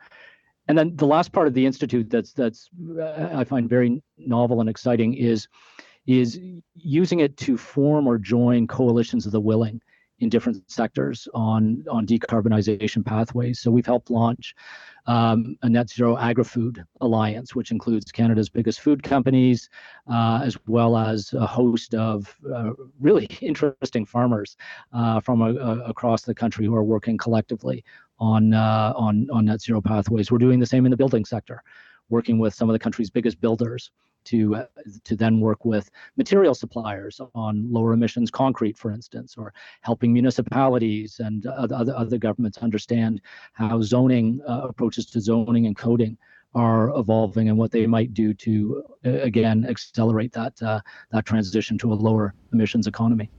[0.68, 4.60] And then the last part of the institute that's that's uh, I find very novel
[4.60, 5.48] and exciting is
[6.06, 6.40] is
[6.74, 9.80] using it to form or join coalitions of the willing
[10.20, 13.60] in different sectors on on decarbonization pathways.
[13.60, 14.54] So we've helped launch
[15.06, 19.68] um, a net zero agri-food alliance, which includes Canada's biggest food companies,
[20.10, 24.56] uh, as well as a host of uh, really interesting farmers
[24.92, 27.84] uh, from a, a, across the country who are working collectively
[28.18, 30.30] on uh, on on net zero pathways.
[30.30, 31.62] We're doing the same in the building sector,
[32.08, 33.90] working with some of the country's biggest builders
[34.24, 34.66] to uh,
[35.04, 41.20] to then work with material suppliers on lower emissions concrete, for instance, or helping municipalities
[41.20, 43.20] and other other governments understand
[43.52, 46.16] how zoning uh, approaches to zoning and coding
[46.54, 51.76] are evolving and what they might do to uh, again accelerate that uh, that transition
[51.78, 53.30] to a lower emissions economy.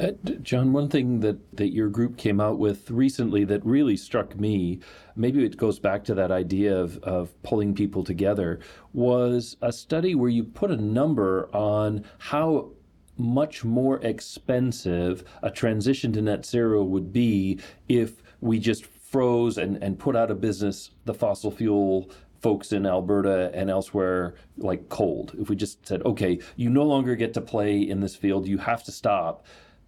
[0.00, 0.10] Uh,
[0.42, 4.80] John, one thing that, that your group came out with recently that really struck me,
[5.14, 8.58] maybe it goes back to that idea of, of pulling people together,
[8.92, 12.70] was a study where you put a number on how
[13.16, 19.80] much more expensive a transition to net zero would be if we just froze and,
[19.80, 22.10] and put out of business the fossil fuel
[22.42, 25.34] folks in Alberta and elsewhere like cold.
[25.38, 28.58] If we just said, okay, you no longer get to play in this field, you
[28.58, 29.46] have to stop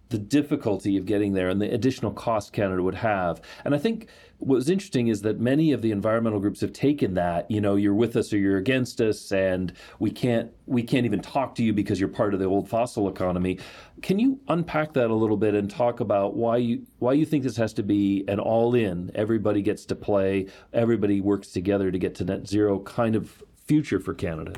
[0.09, 3.41] the difficulty of getting there and the additional cost Canada would have.
[3.65, 4.07] And I think
[4.39, 7.75] what was interesting is that many of the environmental groups have taken that, you know,
[7.75, 11.63] you're with us or you're against us and we can't we can't even talk to
[11.63, 13.59] you because you're part of the old fossil economy.
[14.01, 17.43] Can you unpack that a little bit and talk about why you why you think
[17.43, 21.97] this has to be an all in, everybody gets to play, everybody works together to
[21.97, 24.53] get to net zero kind of future for Canada?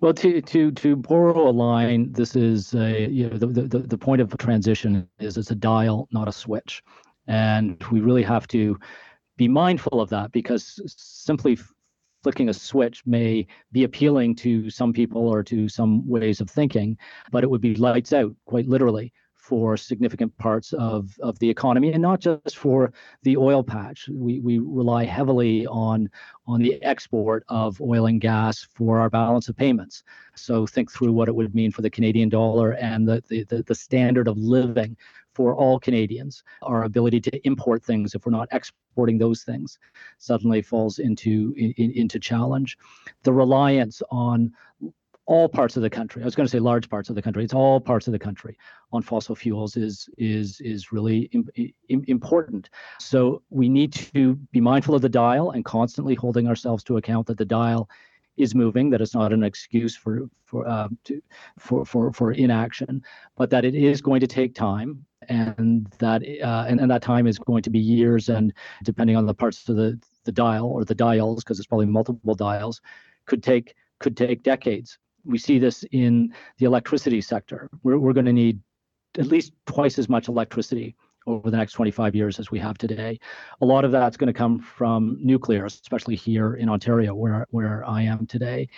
[0.00, 3.98] Well, to to to borrow a line, this is a you know the the, the
[3.98, 6.82] point of transition is it's a dial, not a switch,
[7.26, 8.78] and we really have to
[9.36, 11.58] be mindful of that because simply
[12.22, 16.96] flicking a switch may be appealing to some people or to some ways of thinking,
[17.30, 19.12] but it would be lights out quite literally
[19.50, 22.92] for significant parts of, of the economy and not just for
[23.24, 24.08] the oil patch.
[24.08, 26.08] We, we rely heavily on,
[26.46, 30.04] on the export of oil and gas for our balance of payments.
[30.36, 33.64] So think through what it would mean for the Canadian dollar and the, the, the,
[33.64, 34.96] the standard of living
[35.34, 36.44] for all Canadians.
[36.62, 39.80] Our ability to import things, if we're not exporting those things,
[40.18, 42.78] suddenly falls into in, into challenge.
[43.24, 44.52] The reliance on
[45.30, 46.22] all parts of the country.
[46.22, 47.44] I was going to say large parts of the country.
[47.44, 48.58] It's all parts of the country
[48.92, 51.48] on fossil fuels is is is really Im-
[51.88, 52.68] Im- important.
[52.98, 57.28] So we need to be mindful of the dial and constantly holding ourselves to account
[57.28, 57.88] that the dial
[58.38, 58.90] is moving.
[58.90, 61.22] That it's not an excuse for for uh, to,
[61.60, 63.00] for for for inaction,
[63.36, 65.06] but that it is going to take time.
[65.28, 69.26] And that uh, and, and that time is going to be years, and depending on
[69.26, 72.80] the parts of the, the dial or the dials, because it's probably multiple dials,
[73.26, 77.68] could take could take decades we see this in the electricity sector.
[77.82, 78.60] We're, we're going to need
[79.18, 83.18] at least twice as much electricity over the next 25 years as we have today.
[83.60, 87.84] A lot of that's going to come from nuclear, especially here in Ontario, where where
[87.84, 88.68] I am today.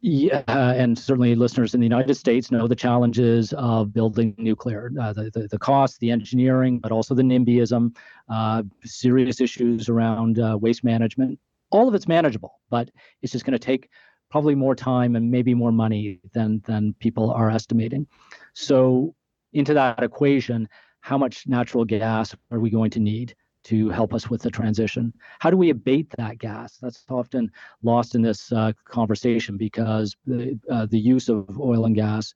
[0.00, 5.12] Yeah, and certainly listeners in the United States know the challenges of building nuclear, uh,
[5.12, 7.96] the, the, the cost, the engineering, but also the NIMBYism,
[8.28, 11.40] uh, serious issues around uh, waste management.
[11.70, 12.90] All of it's manageable, but
[13.22, 13.90] it's just going to take
[14.30, 18.06] probably more time and maybe more money than than people are estimating.
[18.54, 19.14] So
[19.52, 20.68] into that equation,
[21.00, 25.12] how much natural gas are we going to need to help us with the transition.
[25.40, 26.78] How do we abate that gas?
[26.80, 27.50] That's often
[27.82, 32.34] lost in this uh, conversation because the uh, the use of oil and gas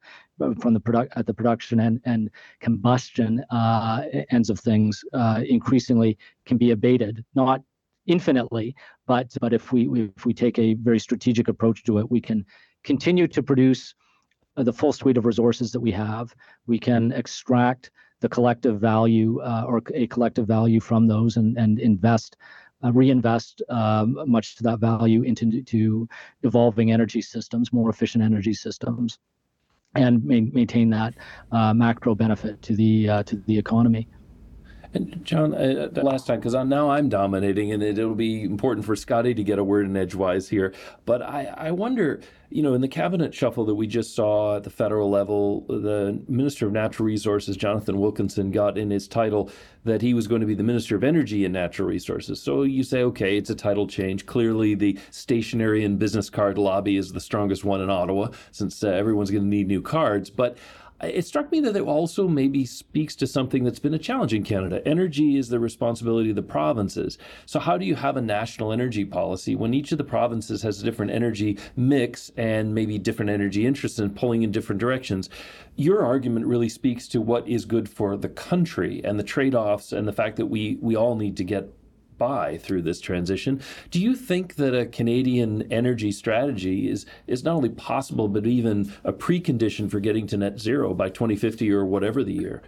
[0.61, 2.30] from the product at the production and and
[2.61, 7.62] combustion uh, ends of things uh, increasingly can be abated, not
[8.07, 8.74] infinitely,
[9.07, 12.44] but but if we if we take a very strategic approach to it, we can
[12.84, 13.94] continue to produce
[14.57, 16.34] the full suite of resources that we have.
[16.66, 17.90] We can extract
[18.20, 22.36] the collective value uh, or a collective value from those and, and invest,
[22.84, 26.09] uh, reinvest um, much of that value into to
[26.42, 29.18] evolving energy systems, more efficient energy systems,
[29.94, 31.14] and ma- maintain that
[31.50, 34.07] uh, macro benefit to the uh, to the economy.
[34.95, 38.95] And John, uh, last time, because now I'm dominating, and it, will be important for
[38.95, 40.74] Scotty to get a word in edgewise here.
[41.07, 42.20] But I, I wonder,
[42.51, 46.20] you know, in the cabinet shuffle that we just saw at the federal level, the
[46.28, 49.51] Minister of Natural Resources, Jonathan Wilkinson, got in his title
[49.84, 52.40] that he was going to be the Minister of Energy and Natural Resources.
[52.40, 54.26] So you say, okay, it's a title change.
[54.26, 58.88] Clearly, the stationery and business card lobby is the strongest one in Ottawa, since uh,
[58.88, 60.28] everyone's going to need new cards.
[60.28, 60.59] But
[61.03, 64.44] it struck me that it also maybe speaks to something that's been a challenge in
[64.44, 64.86] Canada.
[64.86, 67.18] Energy is the responsibility of the provinces.
[67.46, 70.80] So, how do you have a national energy policy when each of the provinces has
[70.80, 75.28] a different energy mix and maybe different energy interests and pulling in different directions?
[75.76, 79.92] Your argument really speaks to what is good for the country and the trade offs
[79.92, 81.72] and the fact that we, we all need to get
[82.23, 83.61] by through this transition.
[83.91, 88.93] Do you think that a Canadian energy strategy is is not only possible but even
[89.03, 92.62] a precondition for getting to net zero by 2050 or whatever the year?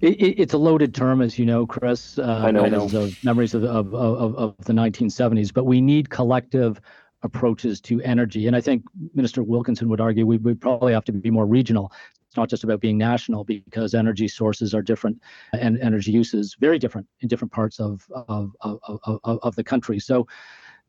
[0.00, 2.20] It, it's a loaded term, as you know, Chris.
[2.20, 2.84] Uh, I know.
[2.84, 6.80] Of memories of, of, of, of the 1970s, but we need collective
[7.22, 8.46] approaches to energy.
[8.46, 11.90] And I think Minister Wilkinson would argue we, we probably have to be more regional
[12.28, 15.20] it's not just about being national because energy sources are different
[15.54, 19.98] and energy uses very different in different parts of, of, of, of, of the country.
[19.98, 20.26] So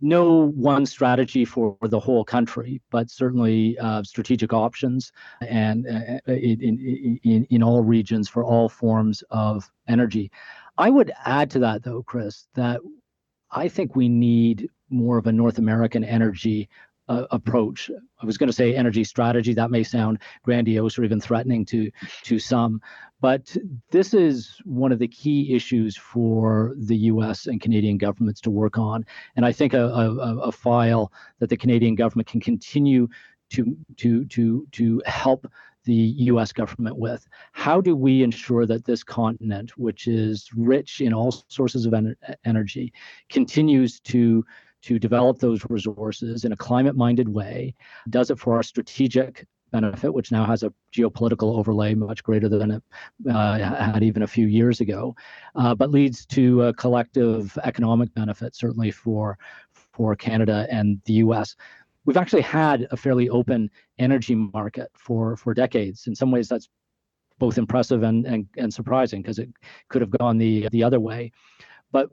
[0.02, 5.12] no one strategy for the whole country, but certainly uh, strategic options
[5.42, 10.32] and uh, in, in, in all regions for all forms of energy.
[10.78, 12.80] I would add to that, though, Chris, that
[13.52, 16.70] I think we need more of a North American energy
[17.10, 17.92] uh, approach.
[18.22, 19.54] I was going to say energy strategy.
[19.54, 21.92] That may sound grandiose or even threatening to
[22.24, 22.82] to some,
[23.20, 23.56] but
[23.92, 27.48] this is one of the key issues for the U.S.
[27.48, 29.06] and Canadian governments to work on.
[29.36, 33.08] And I think a, a, a file that the Canadian government can continue
[33.50, 35.48] to to to to help
[35.86, 37.28] the US government with.
[37.54, 42.16] How do we ensure that this continent, which is rich in all sources of en-
[42.46, 42.94] energy,
[43.30, 44.46] continues to
[44.82, 47.74] to develop those resources in a climate minded way,
[48.10, 52.72] does it for our strategic benefit, which now has a geopolitical overlay much greater than
[52.72, 52.84] it
[53.30, 55.16] uh, had even a few years ago,
[55.56, 59.38] uh, but leads to a collective economic benefit, certainly for
[59.74, 61.56] for Canada and the U.S.
[62.06, 66.08] We've actually had a fairly open energy market for for decades.
[66.08, 66.70] In some ways, that's
[67.38, 69.50] both impressive and and, and surprising because it
[69.90, 71.32] could have gone the the other way.
[71.92, 72.10] But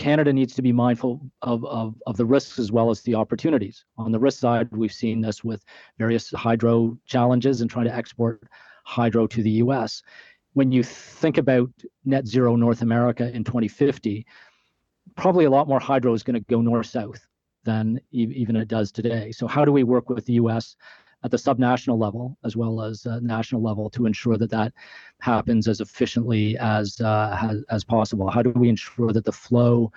[0.00, 3.84] Canada needs to be mindful of, of, of the risks as well as the opportunities.
[3.98, 5.62] On the risk side, we've seen this with
[5.98, 8.42] various hydro challenges and trying to export
[8.84, 10.02] hydro to the US.
[10.54, 11.70] When you think about
[12.06, 14.26] net zero North America in 2050,
[15.16, 17.20] probably a lot more hydro is going to go north south
[17.64, 19.32] than even it does today.
[19.32, 20.76] So, how do we work with the US
[21.22, 24.72] at the subnational level as well as uh, national level to ensure that that
[25.20, 28.30] happens as efficiently as, uh, as, as possible?
[28.30, 29.92] How do we ensure that the flow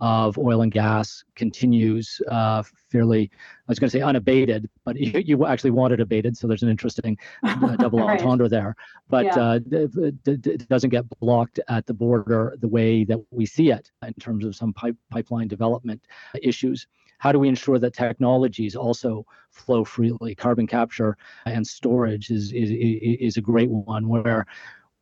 [0.00, 5.20] of oil and gas continues uh, fairly, I was going to say unabated, but you,
[5.24, 6.36] you, actually want it abated.
[6.36, 8.18] So there's an interesting uh, double right.
[8.18, 8.76] entendre there.
[9.08, 9.36] But yeah.
[9.36, 13.90] uh, it, it, doesn't get blocked at the border the way that we see it
[14.06, 16.02] in terms of some pipe, pipeline development
[16.42, 16.86] issues
[17.18, 20.34] how do we ensure that technologies also flow freely?
[20.34, 21.16] Carbon capture
[21.46, 24.46] and storage is, is, is a great one where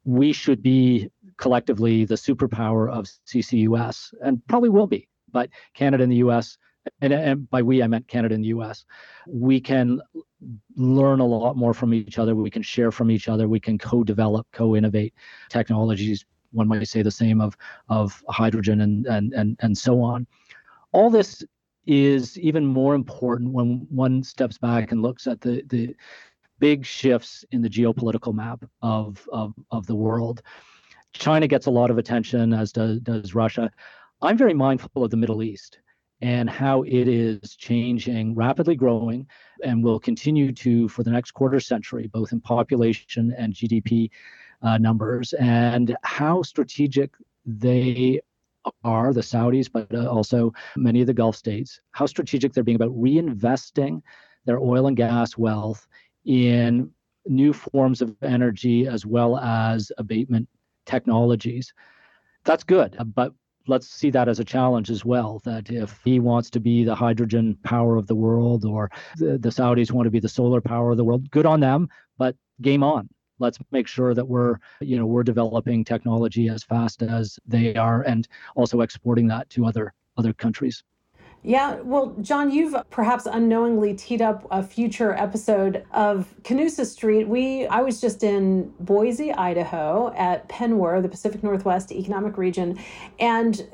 [0.05, 6.13] we should be collectively the superpower of CCUS and probably will be, but Canada and
[6.13, 6.57] the US,
[7.01, 8.85] and, and by we, I meant Canada and the US,
[9.27, 10.01] we can
[10.77, 12.35] learn a lot more from each other.
[12.35, 13.49] We can share from each other.
[13.49, 15.13] We can co develop, co innovate
[15.49, 16.25] technologies.
[16.53, 17.57] One might say the same of,
[17.89, 20.27] of hydrogen and, and, and, and so on.
[20.93, 21.45] All this
[21.87, 25.95] is even more important when one steps back and looks at the the
[26.59, 30.43] big shifts in the geopolitical map of of, of the world.
[31.13, 33.71] China gets a lot of attention, as does, does Russia.
[34.21, 35.79] I'm very mindful of the Middle East
[36.23, 39.27] and how it is changing, rapidly growing,
[39.63, 44.11] and will continue to for the next quarter century, both in population and GDP
[44.63, 47.15] uh, numbers, and how strategic
[47.45, 48.21] they
[48.85, 52.77] are the Saudis, but uh, also many of the Gulf states, how strategic they're being
[52.77, 54.03] about reinvesting
[54.45, 55.87] their oil and gas wealth
[56.25, 56.91] in
[57.27, 60.49] new forms of energy as well as abatement
[60.85, 61.73] technologies.
[62.45, 63.33] That's good, but
[63.67, 65.41] let's see that as a challenge as well.
[65.45, 69.49] That if he wants to be the hydrogen power of the world or the, the
[69.49, 71.89] Saudis want to be the solar power of the world, good on them,
[72.19, 73.09] but game on
[73.39, 78.03] let's make sure that we're you know we're developing technology as fast as they are
[78.03, 80.83] and also exporting that to other other countries
[81.47, 87.29] yeah, well, John, you've perhaps unknowingly teed up a future episode of Canusa Street.
[87.29, 92.81] We I was just in Boise, Idaho at PNWER, the Pacific Northwest Economic Region,
[93.21, 93.65] and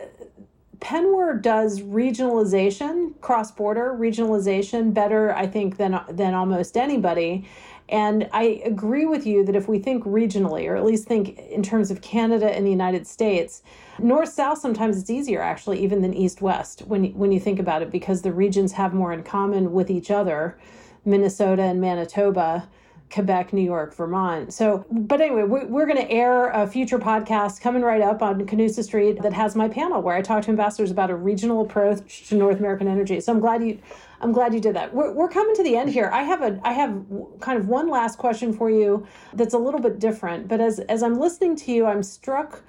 [0.80, 7.48] PNWER does regionalization, cross-border regionalization better, I think, than than almost anybody.
[7.88, 11.62] And I agree with you that if we think regionally, or at least think in
[11.62, 13.62] terms of Canada and the United States,
[13.98, 17.82] north south sometimes it's easier actually even than east west when when you think about
[17.82, 20.58] it because the regions have more in common with each other,
[21.04, 22.68] Minnesota and Manitoba.
[23.12, 24.52] Quebec, New York, Vermont.
[24.52, 28.46] So, but anyway, we're, we're going to air a future podcast coming right up on
[28.46, 32.28] Canusa Street that has my panel where I talk to ambassadors about a regional approach
[32.28, 33.20] to North American energy.
[33.20, 33.78] So I'm glad you
[34.22, 34.94] I'm glad you did that.
[34.94, 36.08] We're, we're coming to the end here.
[36.12, 37.04] I have a I have
[37.40, 39.04] kind of one last question for you
[39.34, 40.46] that's a little bit different.
[40.46, 42.62] But as as I'm listening to you, I'm struck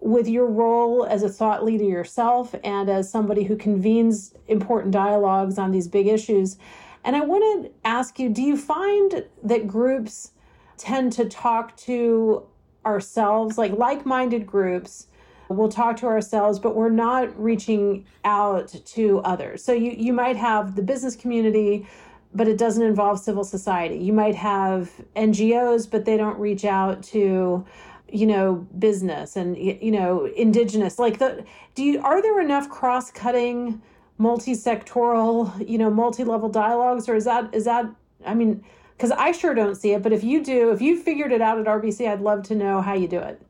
[0.00, 5.58] with your role as a thought leader yourself and as somebody who convenes important dialogues
[5.58, 6.56] on these big issues.
[7.04, 10.32] And I want to ask you: Do you find that groups
[10.78, 12.42] tend to talk to
[12.86, 15.08] ourselves, like like-minded groups?
[15.48, 19.62] We'll talk to ourselves, but we're not reaching out to others.
[19.62, 21.86] So you, you might have the business community,
[22.34, 23.96] but it doesn't involve civil society.
[23.96, 27.64] You might have NGOs, but they don't reach out to
[28.08, 31.44] you know business and you know indigenous like the
[31.74, 33.82] do you are there enough cross-cutting
[34.18, 37.84] multi-sectoral you know multi-level dialogues or is that is that
[38.24, 38.64] i mean
[38.96, 41.58] because i sure don't see it but if you do if you figured it out
[41.58, 43.42] at rbc i'd love to know how you do it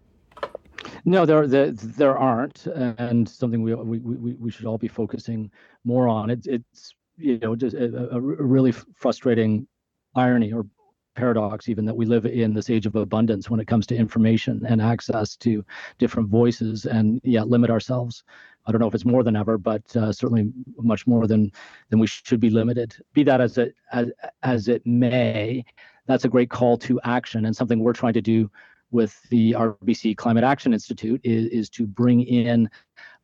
[1.07, 5.51] no, there, there there aren't, and something we we we, we should all be focusing
[5.85, 6.31] more on.
[6.31, 9.69] It's it's you know just a, a really frustrating
[10.17, 10.67] irony or
[11.15, 14.63] paradox even that we live in this age of abundance when it comes to information
[14.69, 15.65] and access to
[15.99, 18.23] different voices and yeah limit ourselves
[18.67, 21.51] i don't know if it's more than ever but uh, certainly much more than
[21.89, 24.11] than we should be limited be that as it as,
[24.43, 25.65] as it may
[26.07, 28.51] that's a great call to action and something we're trying to do
[28.91, 32.69] with the RBC Climate Action Institute is, is to bring in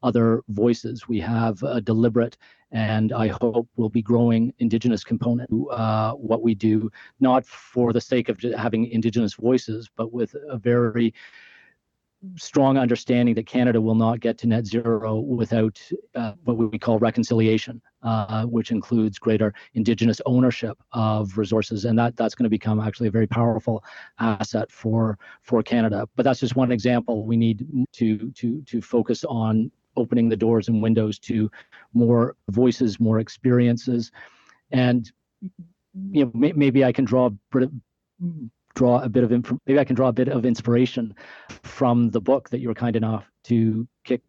[0.02, 1.06] other voices.
[1.08, 2.36] We have a deliberate
[2.72, 6.90] and I hope will be growing Indigenous component to uh, what we do,
[7.20, 11.12] not for the sake of having Indigenous voices, but with a very
[12.36, 15.80] strong understanding that Canada will not get to net zero without
[16.14, 22.16] uh, what we call reconciliation, uh, which includes greater Indigenous ownership of resources, and that
[22.16, 23.82] that's going to become actually a very powerful
[24.18, 26.08] asset for for Canada.
[26.16, 27.26] But that's just one example.
[27.26, 31.50] We need to to to focus on opening the doors and windows to
[31.92, 34.12] more voices, more experiences,
[34.70, 35.10] and
[36.10, 37.30] you know may, maybe I can draw
[38.74, 41.14] draw a bit of inf- maybe I can draw a bit of inspiration
[41.62, 44.22] from the book that you were kind enough to kick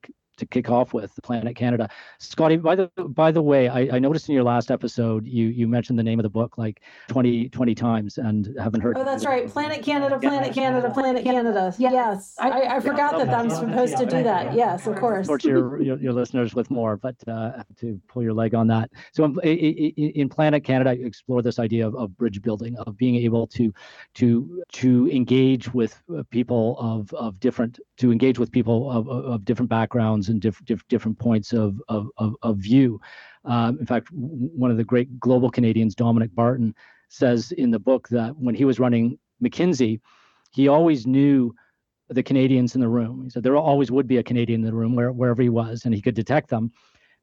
[0.44, 1.90] to kick off with, Planet Canada.
[2.20, 5.68] Scotty, by the by the way, I, I, noticed in your last episode you you
[5.68, 8.98] mentioned the name of the book like 20, 20 times and haven't heard.
[8.98, 9.48] Oh, that's right.
[9.48, 11.74] Planet Canada, Planet Canada, Planet Canada.
[11.78, 14.54] Yes, I, I forgot that I'm supposed to do that.
[14.54, 15.28] Yes, of course.
[15.28, 18.90] Torture your, your, your listeners with more, but uh, to pull your leg on that.
[19.14, 23.16] So in, in Planet Canada, I explore this idea of, of bridge building, of being
[23.16, 23.74] able to
[24.16, 29.46] to to engage with uh, people of of different to engage with people of, of
[29.46, 33.00] different backgrounds and diff, diff, different points of, of, of, of view.
[33.46, 36.76] Um, in fact, one of the great global Canadians, Dominic Barton,
[37.08, 40.02] says in the book that when he was running McKinsey,
[40.52, 41.54] he always knew
[42.10, 43.24] the Canadians in the room.
[43.24, 45.86] He said there always would be a Canadian in the room where, wherever he was,
[45.86, 46.72] and he could detect them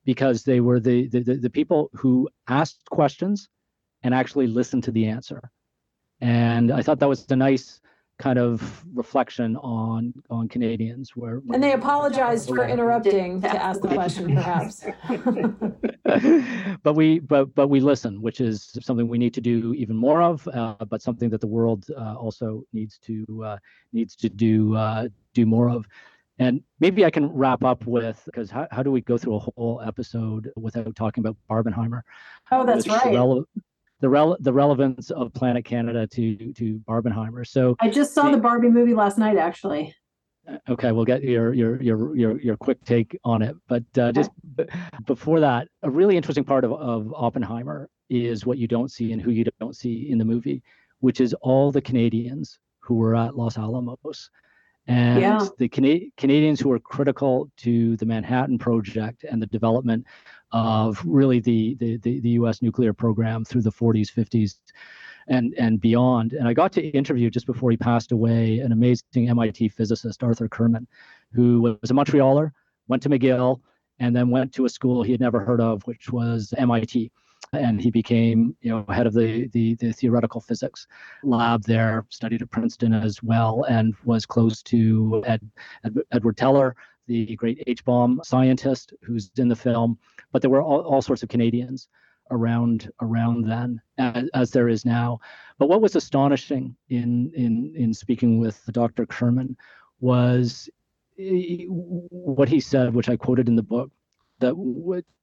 [0.04, 3.48] because they were the, the, the people who asked questions
[4.02, 5.50] and actually listened to the answer.
[6.20, 7.80] And I thought that was a nice
[8.20, 13.88] kind of reflection on on Canadians where and they apologized for interrupting to ask the
[13.88, 14.84] question perhaps.
[16.82, 20.22] But we but but we listen which is something we need to do even more
[20.22, 23.58] of uh, but something that the world uh, also needs to uh,
[23.92, 25.86] needs to do uh, do more of.
[26.38, 29.38] And maybe I can wrap up with because how, how do we go through a
[29.38, 32.00] whole episode without talking about Barbenheimer?
[32.50, 33.12] Oh, that's right
[34.00, 37.46] the rel- the relevance of Planet Canada to to Barbenheimer.
[37.46, 39.94] So I just saw the Barbie movie last night, actually.
[40.68, 43.54] Okay, we'll get your your your your your quick take on it.
[43.68, 44.64] But uh, just b-
[45.06, 49.22] before that, a really interesting part of, of Oppenheimer is what you don't see and
[49.22, 50.62] who you don't see in the movie,
[51.00, 54.30] which is all the Canadians who were at Los Alamos
[54.88, 55.46] and Yeah.
[55.58, 60.04] the Cana- Canadians who were critical to the Manhattan Project and the development
[60.52, 62.62] of really the, the the the U.S.
[62.62, 64.58] nuclear program through the 40s, 50s,
[65.28, 66.32] and and beyond.
[66.32, 70.48] And I got to interview just before he passed away an amazing MIT physicist, Arthur
[70.48, 70.86] Kerman,
[71.32, 72.52] who was a Montrealer,
[72.88, 73.60] went to McGill,
[74.00, 77.12] and then went to a school he had never heard of, which was MIT.
[77.52, 80.86] And he became, you know, head of the, the the theoretical physics
[81.24, 82.06] lab there.
[82.08, 85.40] Studied at Princeton as well, and was close to Ed,
[85.84, 86.76] Ed, Edward Teller,
[87.10, 89.98] the great H bomb scientist who's in the film.
[90.32, 91.88] But there were all, all sorts of Canadians
[92.30, 95.18] around around then as, as there is now.
[95.58, 99.06] But what was astonishing in in in speaking with Dr.
[99.06, 99.56] Kerman
[100.00, 100.70] was
[101.18, 103.90] what he said, which I quoted in the book,
[104.38, 104.54] that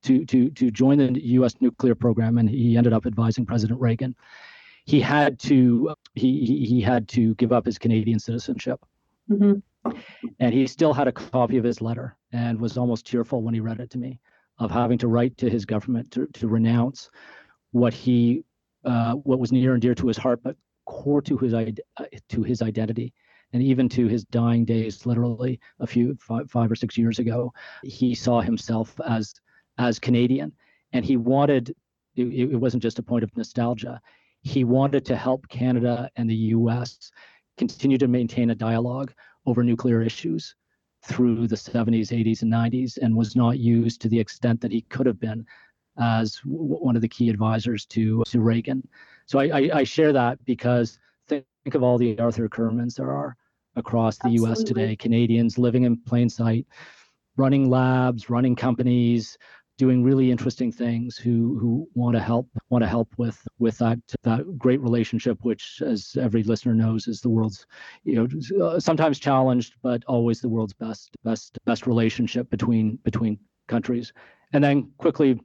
[0.03, 1.55] to to to join the U.S.
[1.61, 4.13] nuclear program, and he ended up advising President Reagan.
[4.85, 8.79] He had to he he, had to give up his Canadian citizenship,
[9.29, 9.61] Mhm.
[10.39, 13.59] And he still had a copy of his letter, and was almost tearful when he
[13.59, 14.19] read it to me,
[14.59, 17.09] of having to write to his government to to renounce
[17.71, 18.43] what he
[18.85, 21.69] uh, what was near and dear to his heart, but core to his uh,
[22.29, 23.13] to his identity,
[23.53, 27.53] and even to his dying days, literally a few five, five or six years ago,
[27.83, 29.33] he saw himself as
[29.77, 30.51] as Canadian,
[30.93, 31.75] and he wanted.
[32.15, 34.01] It, it wasn't just a point of nostalgia.
[34.41, 37.11] He wanted to help Canada and the U.S.
[37.57, 39.13] continue to maintain a dialogue
[39.47, 40.55] over nuclear issues
[41.03, 44.81] through the 70s, 80s, and 90s, and was not used to the extent that he
[44.81, 45.45] could have been
[45.99, 48.87] as w- one of the key advisors to to Reagan.
[49.25, 53.11] So I, I, I share that because think, think of all the Arthur Kermans there
[53.11, 53.35] are
[53.75, 54.63] across the U.S.
[54.63, 54.95] Today.
[54.95, 56.67] Canadians living in plain sight,
[57.37, 59.37] running labs, running companies,
[59.77, 61.17] doing really interesting things.
[61.17, 65.81] Who who want to help want to help with with that that great relationship, which,
[65.85, 67.65] as every listener knows, is the world's
[68.03, 73.39] you know uh, sometimes challenged, but always the world's best best best relationship between between
[73.67, 74.13] countries.
[74.53, 75.39] And then quickly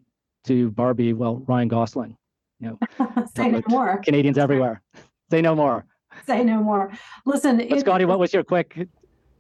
[0.45, 2.17] to Barbie, well, Ryan Gosling,
[2.61, 3.99] you know, Say no more.
[3.99, 4.83] Canadians everywhere.
[5.31, 5.87] Say no more.
[6.27, 6.93] Say no more.
[7.25, 8.89] Listen, But Scotty, what was your quick?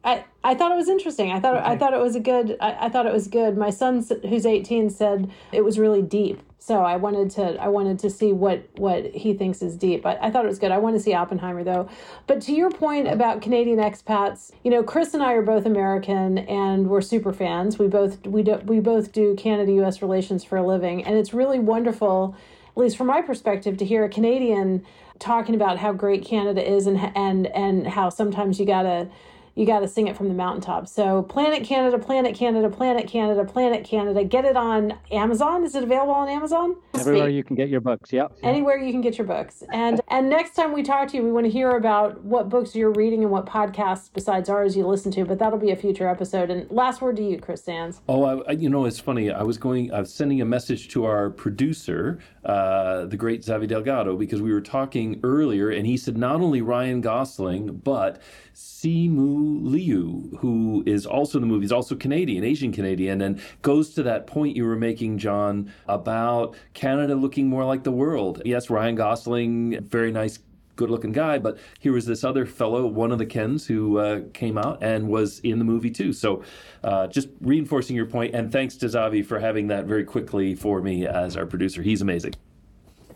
[0.05, 1.30] I, I thought it was interesting.
[1.30, 2.57] I thought I thought it was a good.
[2.61, 3.57] I, I thought it was good.
[3.57, 6.40] My son, who's eighteen, said it was really deep.
[6.59, 10.07] So I wanted to I wanted to see what what he thinks is deep.
[10.07, 10.70] I, I thought it was good.
[10.70, 11.88] I want to see Oppenheimer though.
[12.26, 16.38] But to your point about Canadian expats, you know, Chris and I are both American
[16.38, 17.78] and we're super fans.
[17.78, 20.03] We both we do we both do Canada U.S.
[20.03, 22.36] relations for a living, and it's really wonderful,
[22.70, 24.84] at least from my perspective, to hear a Canadian
[25.18, 29.09] talking about how great Canada is and and and how sometimes you gotta
[29.55, 30.88] you got to sing it from the mountaintop.
[30.88, 34.24] So, Planet Canada, Planet Canada, Planet Canada, Planet Canada.
[34.24, 35.64] Get it on Amazon.
[35.64, 36.76] Is it available on Amazon?
[36.98, 38.12] Everywhere you can get your books.
[38.12, 38.38] Yep.
[38.42, 39.62] Anywhere you can get your books.
[39.72, 42.74] And and next time we talk to you, we want to hear about what books
[42.74, 45.24] you're reading and what podcasts besides ours you listen to.
[45.24, 46.50] But that'll be a future episode.
[46.50, 48.00] And last word to you, Chris Sands.
[48.09, 49.30] Oh, I, I- you know, it's funny.
[49.30, 53.66] I was going, I was sending a message to our producer, uh, the great Xavi
[53.66, 58.20] Delgado, because we were talking earlier, and he said not only Ryan Gosling, but
[58.55, 63.95] Simu Liu, who is also in the movie, is also Canadian, Asian Canadian, and goes
[63.95, 68.43] to that point you were making, John, about Canada looking more like the world.
[68.45, 70.38] Yes, Ryan Gosling, very nice
[70.76, 74.20] good looking guy, but here was this other fellow, one of the Kens, who uh,
[74.32, 76.12] came out and was in the movie too.
[76.12, 76.43] So
[76.82, 80.80] uh, just reinforcing your point, and thanks to Xavi for having that very quickly for
[80.80, 81.82] me as our producer.
[81.82, 82.34] He's amazing.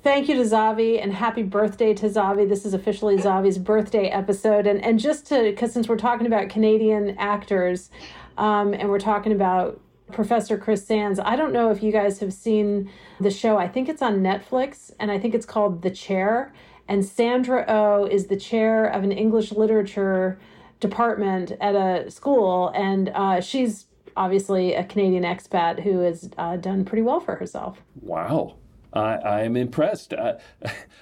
[0.06, 2.48] Thank you to Xavi and happy birthday to Xavi.
[2.48, 4.64] This is officially Xavi's birthday episode.
[4.68, 7.90] And and just to because since we're talking about Canadian actors,
[8.38, 9.80] um, and we're talking about
[10.12, 12.88] Professor Chris Sands, I don't know if you guys have seen
[13.18, 13.58] the show.
[13.58, 16.54] I think it's on Netflix, and I think it's called The Chair.
[16.86, 20.38] And Sandra O oh is the chair of an English literature
[20.78, 23.86] department at a school, and uh, she's
[24.16, 27.82] obviously a Canadian expat who has uh, done pretty well for herself.
[28.00, 28.54] Wow.
[28.96, 30.14] I, I am impressed.
[30.14, 30.38] I,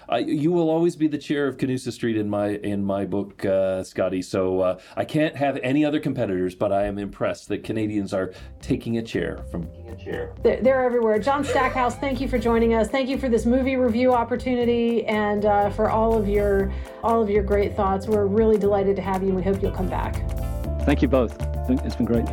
[0.09, 3.45] I, you will always be the chair of Canusa Street in my in my book,
[3.45, 4.21] uh, Scotty.
[4.23, 8.33] So uh, I can't have any other competitors, but I am impressed that Canadians are
[8.61, 10.35] taking a chair from a chair.
[10.43, 11.19] They're, they're everywhere.
[11.19, 12.89] John Stackhouse, thank you for joining us.
[12.89, 16.73] Thank you for this movie review opportunity and uh, for all of your
[17.03, 18.07] all of your great thoughts.
[18.07, 19.29] We're really delighted to have you.
[19.29, 20.29] and We hope you'll come back.
[20.83, 21.37] Thank you both.
[21.69, 22.27] It's been great.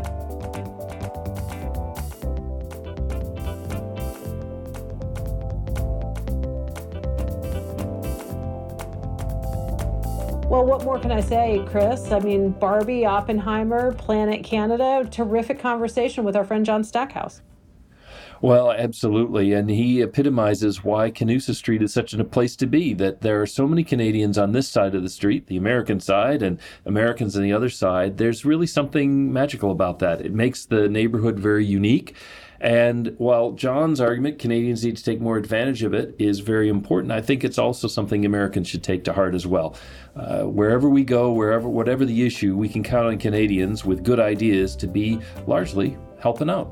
[10.52, 12.12] Well, what more can I say, Chris?
[12.12, 17.42] I mean, Barbie, Oppenheimer, Planet Canada, terrific conversation with our friend John Stackhouse.
[18.42, 19.54] Well, absolutely.
[19.54, 22.94] And he epitomizes why Canusa Street is such a place to be.
[22.94, 26.44] That there are so many Canadians on this side of the street, the American side,
[26.44, 28.18] and Americans on the other side.
[28.18, 30.20] There's really something magical about that.
[30.20, 32.18] It makes the neighborhood very unique.
[32.62, 37.12] And while John's argument, Canadians need to take more advantage of it, is very important,
[37.12, 39.76] I think it's also something Americans should take to heart as well.
[40.16, 44.20] Uh, wherever we go, wherever, whatever the issue, we can count on Canadians with good
[44.20, 46.72] ideas to be largely helping out.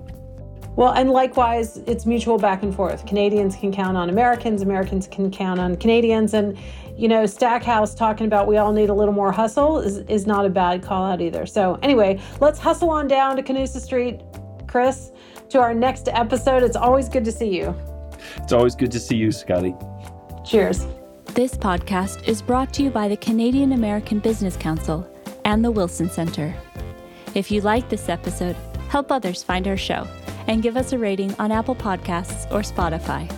[0.75, 3.07] Well, and likewise, it's mutual back and forth.
[3.07, 6.35] Canadians can count on Americans, Americans can count on Canadians.
[6.35, 6.55] And,
[6.95, 10.45] you know, Stackhouse talking about we all need a little more hustle is, is not
[10.45, 11.47] a bad call out either.
[11.47, 14.21] So, anyway, let's hustle on down to Canusa Street,
[14.67, 15.11] Chris,
[15.49, 16.63] to our next episode.
[16.63, 17.75] It's always good to see you.
[18.37, 19.75] It's always good to see you, Scotty.
[20.45, 20.85] Cheers.
[21.33, 25.07] This podcast is brought to you by the Canadian American Business Council
[25.45, 26.53] and the Wilson Center.
[27.35, 28.55] If you like this episode,
[28.89, 30.07] help others find our show
[30.47, 33.29] and give us a rating on Apple Podcasts or Spotify.